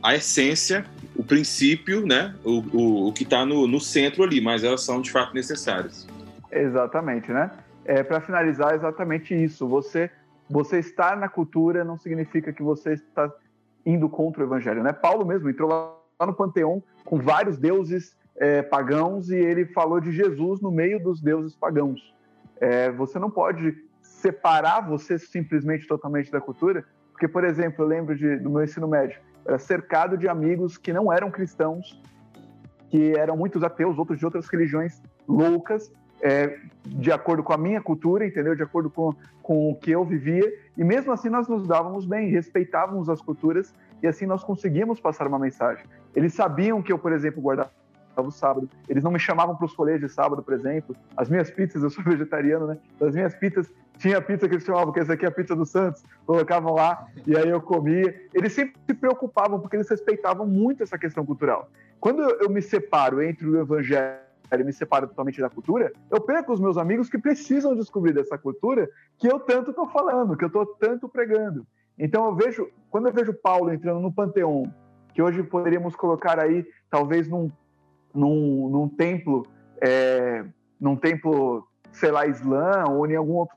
a 0.02 0.14
essência, 0.14 0.84
o 1.16 1.24
princípio, 1.24 2.04
né? 2.06 2.34
o, 2.44 2.62
o, 2.76 3.08
o 3.08 3.12
que 3.14 3.22
está 3.22 3.46
no, 3.46 3.66
no 3.66 3.80
centro 3.80 4.22
ali, 4.22 4.38
mas 4.38 4.62
elas 4.62 4.82
são 4.82 5.00
de 5.00 5.10
fato 5.10 5.32
necessárias. 5.32 6.06
Exatamente, 6.52 7.32
né? 7.32 7.50
É, 7.84 8.02
Para 8.02 8.20
finalizar, 8.20 8.74
exatamente 8.74 9.34
isso. 9.34 9.66
Você, 9.66 10.10
você 10.48 10.78
estar 10.78 11.16
na 11.16 11.28
cultura 11.28 11.82
não 11.82 11.96
significa 11.96 12.52
que 12.52 12.62
você 12.62 12.92
está 12.92 13.32
indo 13.84 14.08
contra 14.08 14.42
o 14.42 14.46
evangelho, 14.46 14.82
né? 14.82 14.92
Paulo 14.92 15.24
mesmo 15.24 15.48
entrou 15.48 15.68
lá 15.68 16.26
no 16.26 16.34
panteão 16.34 16.82
com 17.04 17.18
vários 17.18 17.58
deuses 17.58 18.16
é, 18.36 18.62
pagãos 18.62 19.30
e 19.30 19.36
ele 19.36 19.66
falou 19.66 20.00
de 20.00 20.12
Jesus 20.12 20.60
no 20.60 20.70
meio 20.70 21.02
dos 21.02 21.20
deuses 21.20 21.56
pagãos. 21.56 22.14
É, 22.60 22.90
você 22.92 23.18
não 23.18 23.30
pode 23.30 23.74
separar 24.00 24.80
você 24.80 25.18
simplesmente 25.18 25.86
totalmente 25.86 26.30
da 26.30 26.40
cultura, 26.40 26.84
porque, 27.10 27.26
por 27.26 27.44
exemplo, 27.44 27.84
eu 27.84 27.88
lembro 27.88 28.16
de, 28.16 28.36
do 28.36 28.50
meu 28.50 28.62
ensino 28.62 28.86
médio, 28.86 29.20
era 29.44 29.58
cercado 29.58 30.16
de 30.16 30.28
amigos 30.28 30.78
que 30.78 30.92
não 30.92 31.12
eram 31.12 31.30
cristãos, 31.30 32.00
que 32.88 33.12
eram 33.16 33.36
muitos 33.36 33.62
ateus, 33.64 33.98
outros 33.98 34.18
de 34.18 34.24
outras 34.24 34.46
religiões 34.48 35.02
loucas, 35.26 35.90
é, 36.22 36.56
de 36.86 37.10
acordo 37.10 37.42
com 37.42 37.52
a 37.52 37.58
minha 37.58 37.80
cultura, 37.80 38.24
entendeu? 38.24 38.54
De 38.54 38.62
acordo 38.62 38.88
com, 38.88 39.12
com 39.42 39.70
o 39.70 39.74
que 39.74 39.90
eu 39.90 40.04
vivia. 40.04 40.50
E 40.78 40.84
mesmo 40.84 41.12
assim 41.12 41.28
nós 41.28 41.48
nos 41.48 41.66
dávamos 41.66 42.06
bem, 42.06 42.30
respeitávamos 42.30 43.10
as 43.10 43.20
culturas 43.20 43.74
e 44.00 44.06
assim 44.06 44.24
nós 44.24 44.44
conseguíamos 44.44 45.00
passar 45.00 45.26
uma 45.26 45.38
mensagem. 45.38 45.84
Eles 46.14 46.32
sabiam 46.32 46.80
que 46.80 46.92
eu, 46.92 46.98
por 46.98 47.12
exemplo, 47.12 47.42
guardava 47.42 47.70
o 48.16 48.30
sábado. 48.30 48.70
Eles 48.88 49.02
não 49.02 49.10
me 49.10 49.18
chamavam 49.18 49.56
para 49.56 49.64
os 49.64 49.74
colégios 49.74 50.10
de 50.10 50.14
sábado, 50.14 50.42
por 50.42 50.54
exemplo. 50.54 50.94
As 51.16 51.28
minhas 51.28 51.50
pizzas, 51.50 51.82
eu 51.82 51.90
sou 51.90 52.04
vegetariano, 52.06 52.68
né? 52.68 52.78
As 53.00 53.14
minhas 53.14 53.34
pizzas, 53.34 53.68
tinha 53.98 54.20
pizza 54.20 54.48
que 54.48 54.54
eles 54.54 54.64
chamavam, 54.64 54.92
que 54.92 55.00
essa 55.00 55.14
aqui 55.14 55.24
é 55.24 55.28
a 55.28 55.32
pizza 55.32 55.56
do 55.56 55.66
Santos, 55.66 56.04
colocavam 56.26 56.74
lá 56.74 57.06
e 57.26 57.36
aí 57.36 57.48
eu 57.48 57.60
comia. 57.60 58.14
Eles 58.32 58.52
sempre 58.52 58.74
se 58.86 58.94
preocupavam 58.94 59.58
porque 59.58 59.76
eles 59.76 59.88
respeitavam 59.88 60.46
muito 60.46 60.82
essa 60.82 60.98
questão 60.98 61.24
cultural. 61.24 61.68
Quando 62.00 62.22
eu 62.22 62.50
me 62.50 62.60
separo 62.62 63.22
entre 63.22 63.48
o 63.48 63.60
evangelho 63.60 64.31
ele 64.54 64.64
me 64.64 64.72
separa 64.72 65.06
totalmente 65.06 65.40
da 65.40 65.48
cultura, 65.48 65.92
eu 66.10 66.20
perco 66.20 66.52
os 66.52 66.60
meus 66.60 66.76
amigos 66.76 67.08
que 67.08 67.18
precisam 67.18 67.74
descobrir 67.74 68.12
dessa 68.12 68.36
cultura 68.36 68.88
que 69.18 69.26
eu 69.26 69.40
tanto 69.40 69.70
estou 69.70 69.88
falando, 69.88 70.36
que 70.36 70.44
eu 70.44 70.48
estou 70.48 70.66
tanto 70.66 71.08
pregando. 71.08 71.66
Então 71.98 72.26
eu 72.26 72.34
vejo, 72.34 72.68
quando 72.90 73.08
eu 73.08 73.12
vejo 73.12 73.32
Paulo 73.32 73.72
entrando 73.72 74.00
no 74.00 74.12
panteão, 74.12 74.72
que 75.14 75.22
hoje 75.22 75.42
poderíamos 75.42 75.94
colocar 75.96 76.38
aí 76.38 76.66
talvez 76.90 77.28
num, 77.28 77.50
num, 78.14 78.68
num 78.68 78.88
templo, 78.88 79.46
é, 79.80 80.44
num 80.80 80.96
templo, 80.96 81.66
sei 81.92 82.10
lá, 82.10 82.26
islã 82.26 82.84
ou 82.88 83.06
em 83.06 83.16
algum 83.16 83.34
outro 83.34 83.56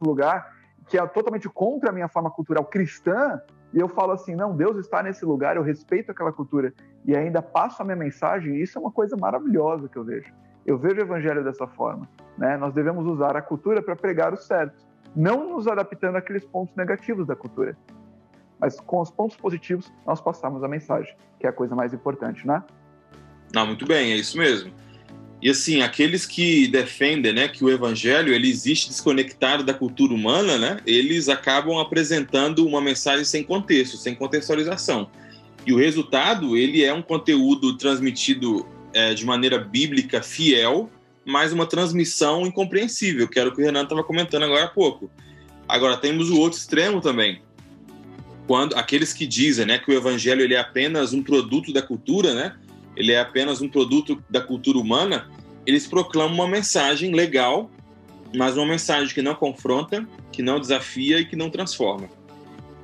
lugar, 0.00 0.52
que 0.88 0.98
é 0.98 1.06
totalmente 1.06 1.48
contra 1.48 1.90
a 1.90 1.92
minha 1.92 2.08
forma 2.08 2.30
cultural 2.30 2.64
cristã, 2.64 3.40
e 3.76 3.78
eu 3.78 3.88
falo 3.88 4.12
assim, 4.12 4.34
não, 4.34 4.56
Deus 4.56 4.78
está 4.78 5.02
nesse 5.02 5.22
lugar, 5.22 5.56
eu 5.56 5.62
respeito 5.62 6.10
aquela 6.10 6.32
cultura 6.32 6.72
e 7.04 7.14
ainda 7.14 7.42
passo 7.42 7.82
a 7.82 7.84
minha 7.84 7.94
mensagem, 7.94 8.56
isso 8.56 8.78
é 8.78 8.80
uma 8.80 8.90
coisa 8.90 9.18
maravilhosa 9.18 9.86
que 9.86 9.98
eu 9.98 10.02
vejo. 10.02 10.32
Eu 10.64 10.78
vejo 10.78 10.96
o 10.96 11.00
evangelho 11.00 11.44
dessa 11.44 11.66
forma. 11.66 12.08
Né? 12.38 12.56
Nós 12.56 12.72
devemos 12.72 13.04
usar 13.04 13.36
a 13.36 13.42
cultura 13.42 13.82
para 13.82 13.94
pregar 13.94 14.32
o 14.32 14.36
certo, 14.38 14.82
não 15.14 15.50
nos 15.50 15.68
adaptando 15.68 16.16
àqueles 16.16 16.42
pontos 16.46 16.74
negativos 16.74 17.26
da 17.26 17.36
cultura. 17.36 17.76
Mas 18.58 18.80
com 18.80 18.98
os 18.98 19.10
pontos 19.10 19.36
positivos, 19.36 19.92
nós 20.06 20.22
passamos 20.22 20.64
a 20.64 20.68
mensagem, 20.68 21.14
que 21.38 21.46
é 21.46 21.50
a 21.50 21.52
coisa 21.52 21.76
mais 21.76 21.92
importante, 21.92 22.46
né? 22.46 22.64
Não, 23.54 23.66
muito 23.66 23.86
bem, 23.86 24.12
é 24.12 24.16
isso 24.16 24.38
mesmo. 24.38 24.72
E 25.46 25.50
assim, 25.50 25.80
aqueles 25.80 26.26
que 26.26 26.66
defendem, 26.66 27.32
né, 27.32 27.46
que 27.46 27.62
o 27.62 27.70
evangelho 27.70 28.34
ele 28.34 28.50
existe 28.50 28.88
desconectado 28.88 29.62
da 29.62 29.72
cultura 29.72 30.12
humana, 30.12 30.58
né, 30.58 30.78
eles 30.84 31.28
acabam 31.28 31.78
apresentando 31.78 32.66
uma 32.66 32.80
mensagem 32.80 33.24
sem 33.24 33.44
contexto, 33.44 33.96
sem 33.96 34.12
contextualização. 34.12 35.08
E 35.64 35.72
o 35.72 35.76
resultado, 35.76 36.56
ele 36.56 36.82
é 36.82 36.92
um 36.92 37.00
conteúdo 37.00 37.76
transmitido 37.76 38.66
é, 38.92 39.14
de 39.14 39.24
maneira 39.24 39.56
bíblica 39.56 40.20
fiel, 40.20 40.90
mas 41.24 41.52
uma 41.52 41.64
transmissão 41.64 42.44
incompreensível, 42.44 43.28
que 43.28 43.38
era 43.38 43.48
o 43.48 43.54
que 43.54 43.62
o 43.62 43.64
Renan 43.64 43.84
estava 43.84 44.02
comentando 44.02 44.42
agora 44.42 44.64
há 44.64 44.68
pouco. 44.68 45.08
Agora 45.68 45.96
temos 45.96 46.28
o 46.28 46.40
outro 46.40 46.58
extremo 46.58 47.00
também, 47.00 47.40
quando 48.48 48.74
aqueles 48.74 49.12
que 49.12 49.24
dizem, 49.24 49.64
né, 49.64 49.78
que 49.78 49.92
o 49.92 49.94
evangelho 49.94 50.42
ele 50.42 50.54
é 50.54 50.58
apenas 50.58 51.12
um 51.12 51.22
produto 51.22 51.72
da 51.72 51.82
cultura, 51.82 52.34
né, 52.34 52.56
ele 52.96 53.12
é 53.12 53.20
apenas 53.20 53.60
um 53.60 53.68
produto 53.68 54.22
da 54.28 54.40
cultura 54.40 54.78
humana, 54.78 55.28
eles 55.66 55.86
proclamam 55.86 56.34
uma 56.34 56.48
mensagem 56.48 57.12
legal, 57.12 57.70
mas 58.34 58.56
uma 58.56 58.66
mensagem 58.66 59.14
que 59.14 59.22
não 59.22 59.34
confronta, 59.34 60.06
que 60.32 60.42
não 60.42 60.60
desafia 60.60 61.18
e 61.20 61.24
que 61.24 61.36
não 61.36 61.50
transforma. 61.50 62.08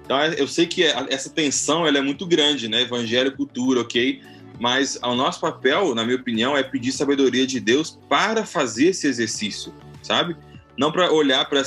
Então, 0.04 0.18
é, 0.18 0.34
eu 0.40 0.48
sei 0.48 0.66
que 0.66 0.82
essa 0.84 1.30
tensão 1.30 1.86
ela 1.86 1.98
é 1.98 2.02
muito 2.02 2.26
grande, 2.26 2.68
né? 2.68 2.82
Evangelho, 2.82 3.36
cultura, 3.36 3.80
ok? 3.80 4.20
Mas 4.58 4.98
o 5.02 5.14
nosso 5.14 5.40
papel, 5.40 5.94
na 5.94 6.04
minha 6.04 6.16
opinião, 6.16 6.56
é 6.56 6.62
pedir 6.62 6.92
sabedoria 6.92 7.46
de 7.46 7.58
Deus 7.58 7.98
para 8.08 8.44
fazer 8.44 8.88
esse 8.88 9.06
exercício, 9.06 9.72
sabe? 10.02 10.36
Não 10.76 10.92
para 10.92 11.12
olhar 11.12 11.48
para 11.48 11.62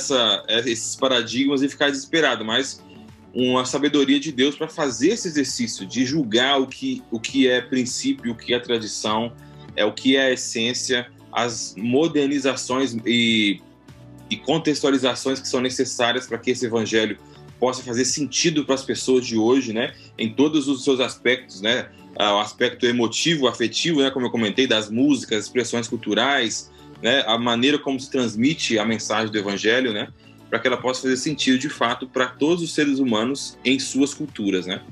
esses 0.66 0.96
paradigmas 0.96 1.62
e 1.62 1.68
ficar 1.68 1.90
desesperado, 1.90 2.44
mas 2.44 2.82
uma 3.36 3.66
sabedoria 3.66 4.18
de 4.18 4.32
Deus 4.32 4.56
para 4.56 4.66
fazer 4.66 5.10
esse 5.10 5.28
exercício 5.28 5.84
de 5.84 6.06
julgar 6.06 6.58
o 6.58 6.66
que, 6.66 7.02
o 7.10 7.20
que 7.20 7.46
é 7.46 7.60
princípio, 7.60 8.32
o 8.32 8.34
que 8.34 8.54
é 8.54 8.58
tradição, 8.58 9.30
é 9.76 9.84
o 9.84 9.92
que 9.92 10.16
é 10.16 10.32
essência, 10.32 11.06
as 11.30 11.74
modernizações 11.76 12.96
e, 13.04 13.60
e 14.30 14.36
contextualizações 14.38 15.38
que 15.38 15.46
são 15.46 15.60
necessárias 15.60 16.26
para 16.26 16.38
que 16.38 16.52
esse 16.52 16.64
evangelho 16.64 17.18
possa 17.60 17.82
fazer 17.82 18.06
sentido 18.06 18.64
para 18.64 18.74
as 18.74 18.82
pessoas 18.82 19.26
de 19.26 19.36
hoje, 19.36 19.74
né? 19.74 19.92
Em 20.18 20.32
todos 20.32 20.66
os 20.66 20.82
seus 20.82 20.98
aspectos, 20.98 21.60
né? 21.60 21.90
O 22.18 22.38
aspecto 22.40 22.86
emotivo, 22.86 23.48
afetivo, 23.48 24.00
né? 24.00 24.10
Como 24.10 24.26
eu 24.26 24.30
comentei, 24.30 24.66
das 24.66 24.90
músicas, 24.90 25.44
expressões 25.44 25.86
culturais, 25.86 26.70
né? 27.02 27.22
A 27.26 27.36
maneira 27.36 27.78
como 27.78 28.00
se 28.00 28.10
transmite 28.10 28.78
a 28.78 28.84
mensagem 28.86 29.30
do 29.30 29.36
evangelho, 29.36 29.92
né? 29.92 30.08
Para 30.48 30.58
que 30.58 30.66
ela 30.66 30.76
possa 30.76 31.02
fazer 31.02 31.16
sentido 31.16 31.58
de 31.58 31.68
fato 31.68 32.06
para 32.06 32.26
todos 32.26 32.62
os 32.62 32.72
seres 32.72 32.98
humanos 32.98 33.58
em 33.64 33.78
suas 33.78 34.14
culturas, 34.14 34.66
né? 34.66 34.82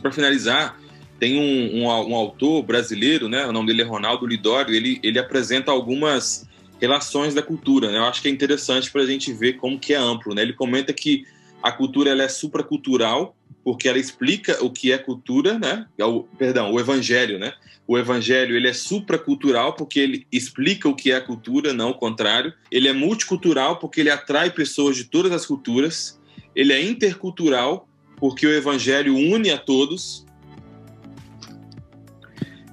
Para 0.00 0.10
finalizar, 0.10 0.78
tem 1.18 1.38
um, 1.38 1.82
um, 1.82 1.86
um, 1.86 2.14
autor 2.14 2.62
brasileiro, 2.62 3.28
né? 3.28 3.46
O 3.46 3.52
nome 3.52 3.68
dele 3.68 3.82
é 3.82 3.84
Ronaldo 3.84 4.26
Lidório. 4.26 4.74
Ele, 4.74 4.98
ele 5.02 5.18
apresenta 5.18 5.70
algumas 5.70 6.48
relações 6.80 7.34
da 7.34 7.42
cultura, 7.42 7.90
né? 7.90 7.98
Eu 7.98 8.04
acho 8.04 8.22
que 8.22 8.28
é 8.28 8.30
interessante 8.30 8.90
para 8.90 9.02
a 9.02 9.06
gente 9.06 9.32
ver 9.32 9.54
como 9.54 9.78
que 9.78 9.92
é 9.92 9.96
amplo, 9.96 10.34
né? 10.34 10.40
Ele 10.40 10.54
comenta 10.54 10.92
que 10.92 11.26
a 11.62 11.70
cultura 11.70 12.10
ela 12.10 12.22
é 12.22 12.28
supracultural 12.28 13.36
porque 13.64 13.88
ela 13.88 13.98
explica 13.98 14.64
o 14.64 14.70
que 14.70 14.92
é 14.92 14.98
cultura, 14.98 15.58
né? 15.58 15.86
É 15.98 16.04
o, 16.04 16.22
perdão, 16.38 16.72
o 16.72 16.80
evangelho, 16.80 17.38
né? 17.38 17.52
O 17.86 17.98
evangelho 17.98 18.56
ele 18.56 18.68
é 18.68 18.72
supracultural 18.72 19.74
porque 19.74 19.98
ele 20.00 20.26
explica 20.30 20.88
o 20.88 20.94
que 20.94 21.12
é 21.12 21.20
cultura, 21.20 21.72
não 21.72 21.90
o 21.90 21.94
contrário. 21.94 22.52
Ele 22.70 22.88
é 22.88 22.92
multicultural 22.92 23.78
porque 23.78 24.00
ele 24.00 24.10
atrai 24.10 24.50
pessoas 24.50 24.96
de 24.96 25.04
todas 25.04 25.32
as 25.32 25.44
culturas. 25.44 26.20
Ele 26.54 26.72
é 26.72 26.82
intercultural 26.82 27.88
porque 28.16 28.46
o 28.46 28.52
evangelho 28.52 29.16
une 29.16 29.50
a 29.50 29.58
todos. 29.58 30.24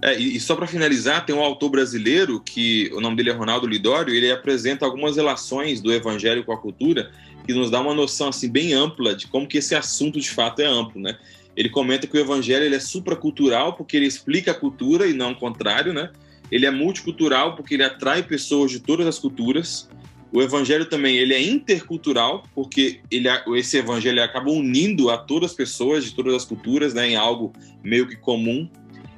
É, 0.01 0.15
e, 0.17 0.39
só 0.39 0.55
para 0.55 0.67
finalizar, 0.67 1.25
tem 1.25 1.35
um 1.35 1.41
autor 1.41 1.69
brasileiro 1.69 2.39
que 2.39 2.91
o 2.93 3.01
nome 3.01 3.15
dele 3.15 3.31
é 3.31 3.33
Ronaldo 3.33 3.65
Lidório, 3.65 4.13
ele 4.13 4.31
apresenta 4.31 4.85
algumas 4.85 5.15
relações 5.15 5.81
do 5.81 5.91
evangelho 5.91 6.45
com 6.45 6.51
a 6.51 6.57
cultura 6.57 7.11
que 7.47 7.53
nos 7.53 7.71
dá 7.71 7.79
uma 7.79 7.93
noção 7.93 8.27
assim 8.27 8.49
bem 8.49 8.73
ampla 8.73 9.15
de 9.15 9.25
como 9.27 9.47
que 9.47 9.57
esse 9.57 9.73
assunto 9.73 10.19
de 10.19 10.29
fato 10.29 10.61
é 10.61 10.65
amplo, 10.65 10.99
né? 10.99 11.17
Ele 11.55 11.69
comenta 11.69 12.05
que 12.05 12.15
o 12.15 12.19
evangelho 12.19 12.65
ele 12.65 12.75
é 12.75 12.79
supracultural 12.79 13.73
porque 13.73 13.95
ele 13.95 14.05
explica 14.05 14.51
a 14.51 14.53
cultura 14.53 15.07
e 15.07 15.13
não 15.13 15.31
o 15.31 15.35
contrário, 15.35 15.93
né? 15.93 16.11
Ele 16.51 16.65
é 16.65 16.71
multicultural 16.71 17.55
porque 17.55 17.75
ele 17.75 17.83
atrai 17.83 18.21
pessoas 18.21 18.69
de 18.69 18.81
todas 18.81 19.07
as 19.07 19.17
culturas. 19.17 19.89
O 20.31 20.41
evangelho 20.41 20.85
também 20.85 21.15
ele 21.15 21.33
é 21.33 21.41
intercultural 21.41 22.43
porque 22.53 22.99
ele, 23.09 23.29
esse 23.55 23.77
evangelho 23.77 24.21
acaba 24.21 24.51
unindo 24.51 25.09
a 25.09 25.17
todas 25.17 25.51
as 25.51 25.55
pessoas 25.55 26.03
de 26.03 26.13
todas 26.13 26.33
as 26.33 26.43
culturas, 26.43 26.93
né, 26.93 27.09
em 27.09 27.15
algo 27.15 27.53
meio 27.81 28.07
que 28.07 28.17
comum. 28.17 28.69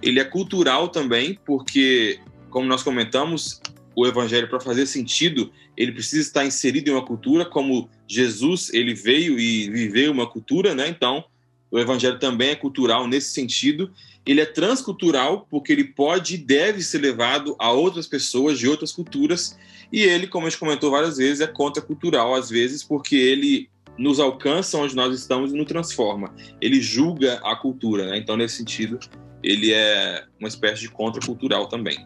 Ele 0.04 0.20
é 0.20 0.24
cultural 0.24 0.88
também 0.88 1.38
porque, 1.44 2.20
como 2.52 2.68
nós 2.68 2.84
comentamos, 2.84 3.60
o 3.96 4.06
evangelho 4.06 4.48
para 4.48 4.60
fazer 4.60 4.86
sentido 4.86 5.52
ele 5.80 5.94
precisa 5.94 6.22
estar 6.22 6.46
inserido 6.46 6.90
em 6.90 6.92
uma 6.92 7.06
cultura, 7.06 7.46
como 7.46 7.90
Jesus 8.06 8.70
ele 8.74 8.94
veio 8.94 9.40
e 9.40 9.70
viveu 9.70 10.12
uma 10.12 10.28
cultura, 10.28 10.76
né? 10.76 10.90
Então 10.90 11.24
o 11.72 11.80
evangelho 11.80 12.20
também 12.20 12.50
é 12.50 12.56
cultural 12.56 13.08
nesse 13.08 13.30
sentido. 13.30 13.90
Ele 14.26 14.42
é 14.42 14.46
transcultural 14.46 15.48
porque 15.50 15.72
ele 15.72 15.86
pode 15.86 16.36
e 16.36 16.38
deve 16.38 16.82
ser 16.84 16.98
levado 16.98 17.56
a 17.58 17.72
outras 17.72 18.08
pessoas 18.08 18.60
de 18.60 18.68
outras 18.68 18.92
culturas. 18.92 19.58
E 19.90 20.02
ele, 20.02 20.28
como 20.28 20.46
a 20.46 20.50
gente 20.50 20.60
comentou 20.60 20.92
várias 20.92 21.16
vezes, 21.16 21.40
é 21.40 21.48
contracultural 21.48 22.36
às 22.36 22.50
vezes 22.50 22.84
porque 22.84 23.16
ele 23.16 23.70
nos 23.98 24.20
alcança 24.20 24.78
onde 24.78 24.94
nós 24.94 25.18
estamos 25.18 25.54
e 25.54 25.56
nos 25.56 25.66
transforma. 25.68 26.36
Ele 26.60 26.82
julga 26.82 27.40
a 27.42 27.56
cultura, 27.56 28.06
né? 28.06 28.18
Então 28.18 28.36
nesse 28.36 28.58
sentido 28.58 29.00
ele 29.42 29.72
é 29.72 30.26
uma 30.38 30.50
espécie 30.50 30.82
de 30.82 30.90
contracultural 30.90 31.70
também. 31.70 32.06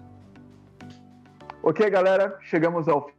Ok, 1.63 1.89
galera, 1.89 2.37
chegamos 2.43 2.87
ao 2.87 3.09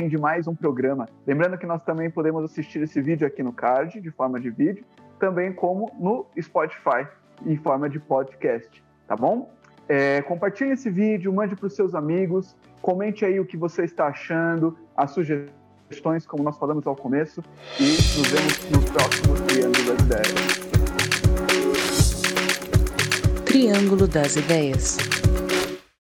fim 0.00 0.08
de 0.08 0.16
mais 0.16 0.48
um 0.48 0.54
programa. 0.54 1.06
Lembrando 1.26 1.58
que 1.58 1.66
nós 1.66 1.82
também 1.82 2.08
podemos 2.10 2.42
assistir 2.42 2.80
esse 2.82 3.02
vídeo 3.02 3.26
aqui 3.26 3.42
no 3.42 3.52
card, 3.52 4.00
de 4.00 4.10
forma 4.10 4.40
de 4.40 4.48
vídeo, 4.48 4.82
também 5.18 5.52
como 5.52 5.92
no 6.00 6.24
Spotify, 6.40 7.06
em 7.44 7.54
forma 7.58 7.86
de 7.90 8.00
podcast, 8.00 8.82
tá 9.06 9.14
bom? 9.14 9.52
É, 9.86 10.22
compartilhe 10.22 10.70
esse 10.70 10.88
vídeo, 10.88 11.30
mande 11.30 11.54
para 11.54 11.66
os 11.66 11.74
seus 11.74 11.94
amigos, 11.94 12.56
comente 12.80 13.26
aí 13.26 13.38
o 13.38 13.44
que 13.44 13.58
você 13.58 13.84
está 13.84 14.06
achando, 14.06 14.74
as 14.96 15.10
sugestões, 15.10 16.26
como 16.26 16.42
nós 16.42 16.56
falamos 16.56 16.86
ao 16.86 16.96
começo, 16.96 17.42
e 17.78 17.90
nos 18.18 18.28
vemos 18.28 18.70
no 18.70 18.80
próximo 18.92 19.34
Triângulo 19.48 19.84
das 19.84 20.00
Ideias. 20.06 20.60
Triângulo 23.44 24.08
das 24.08 24.36
Ideias. 24.36 25.19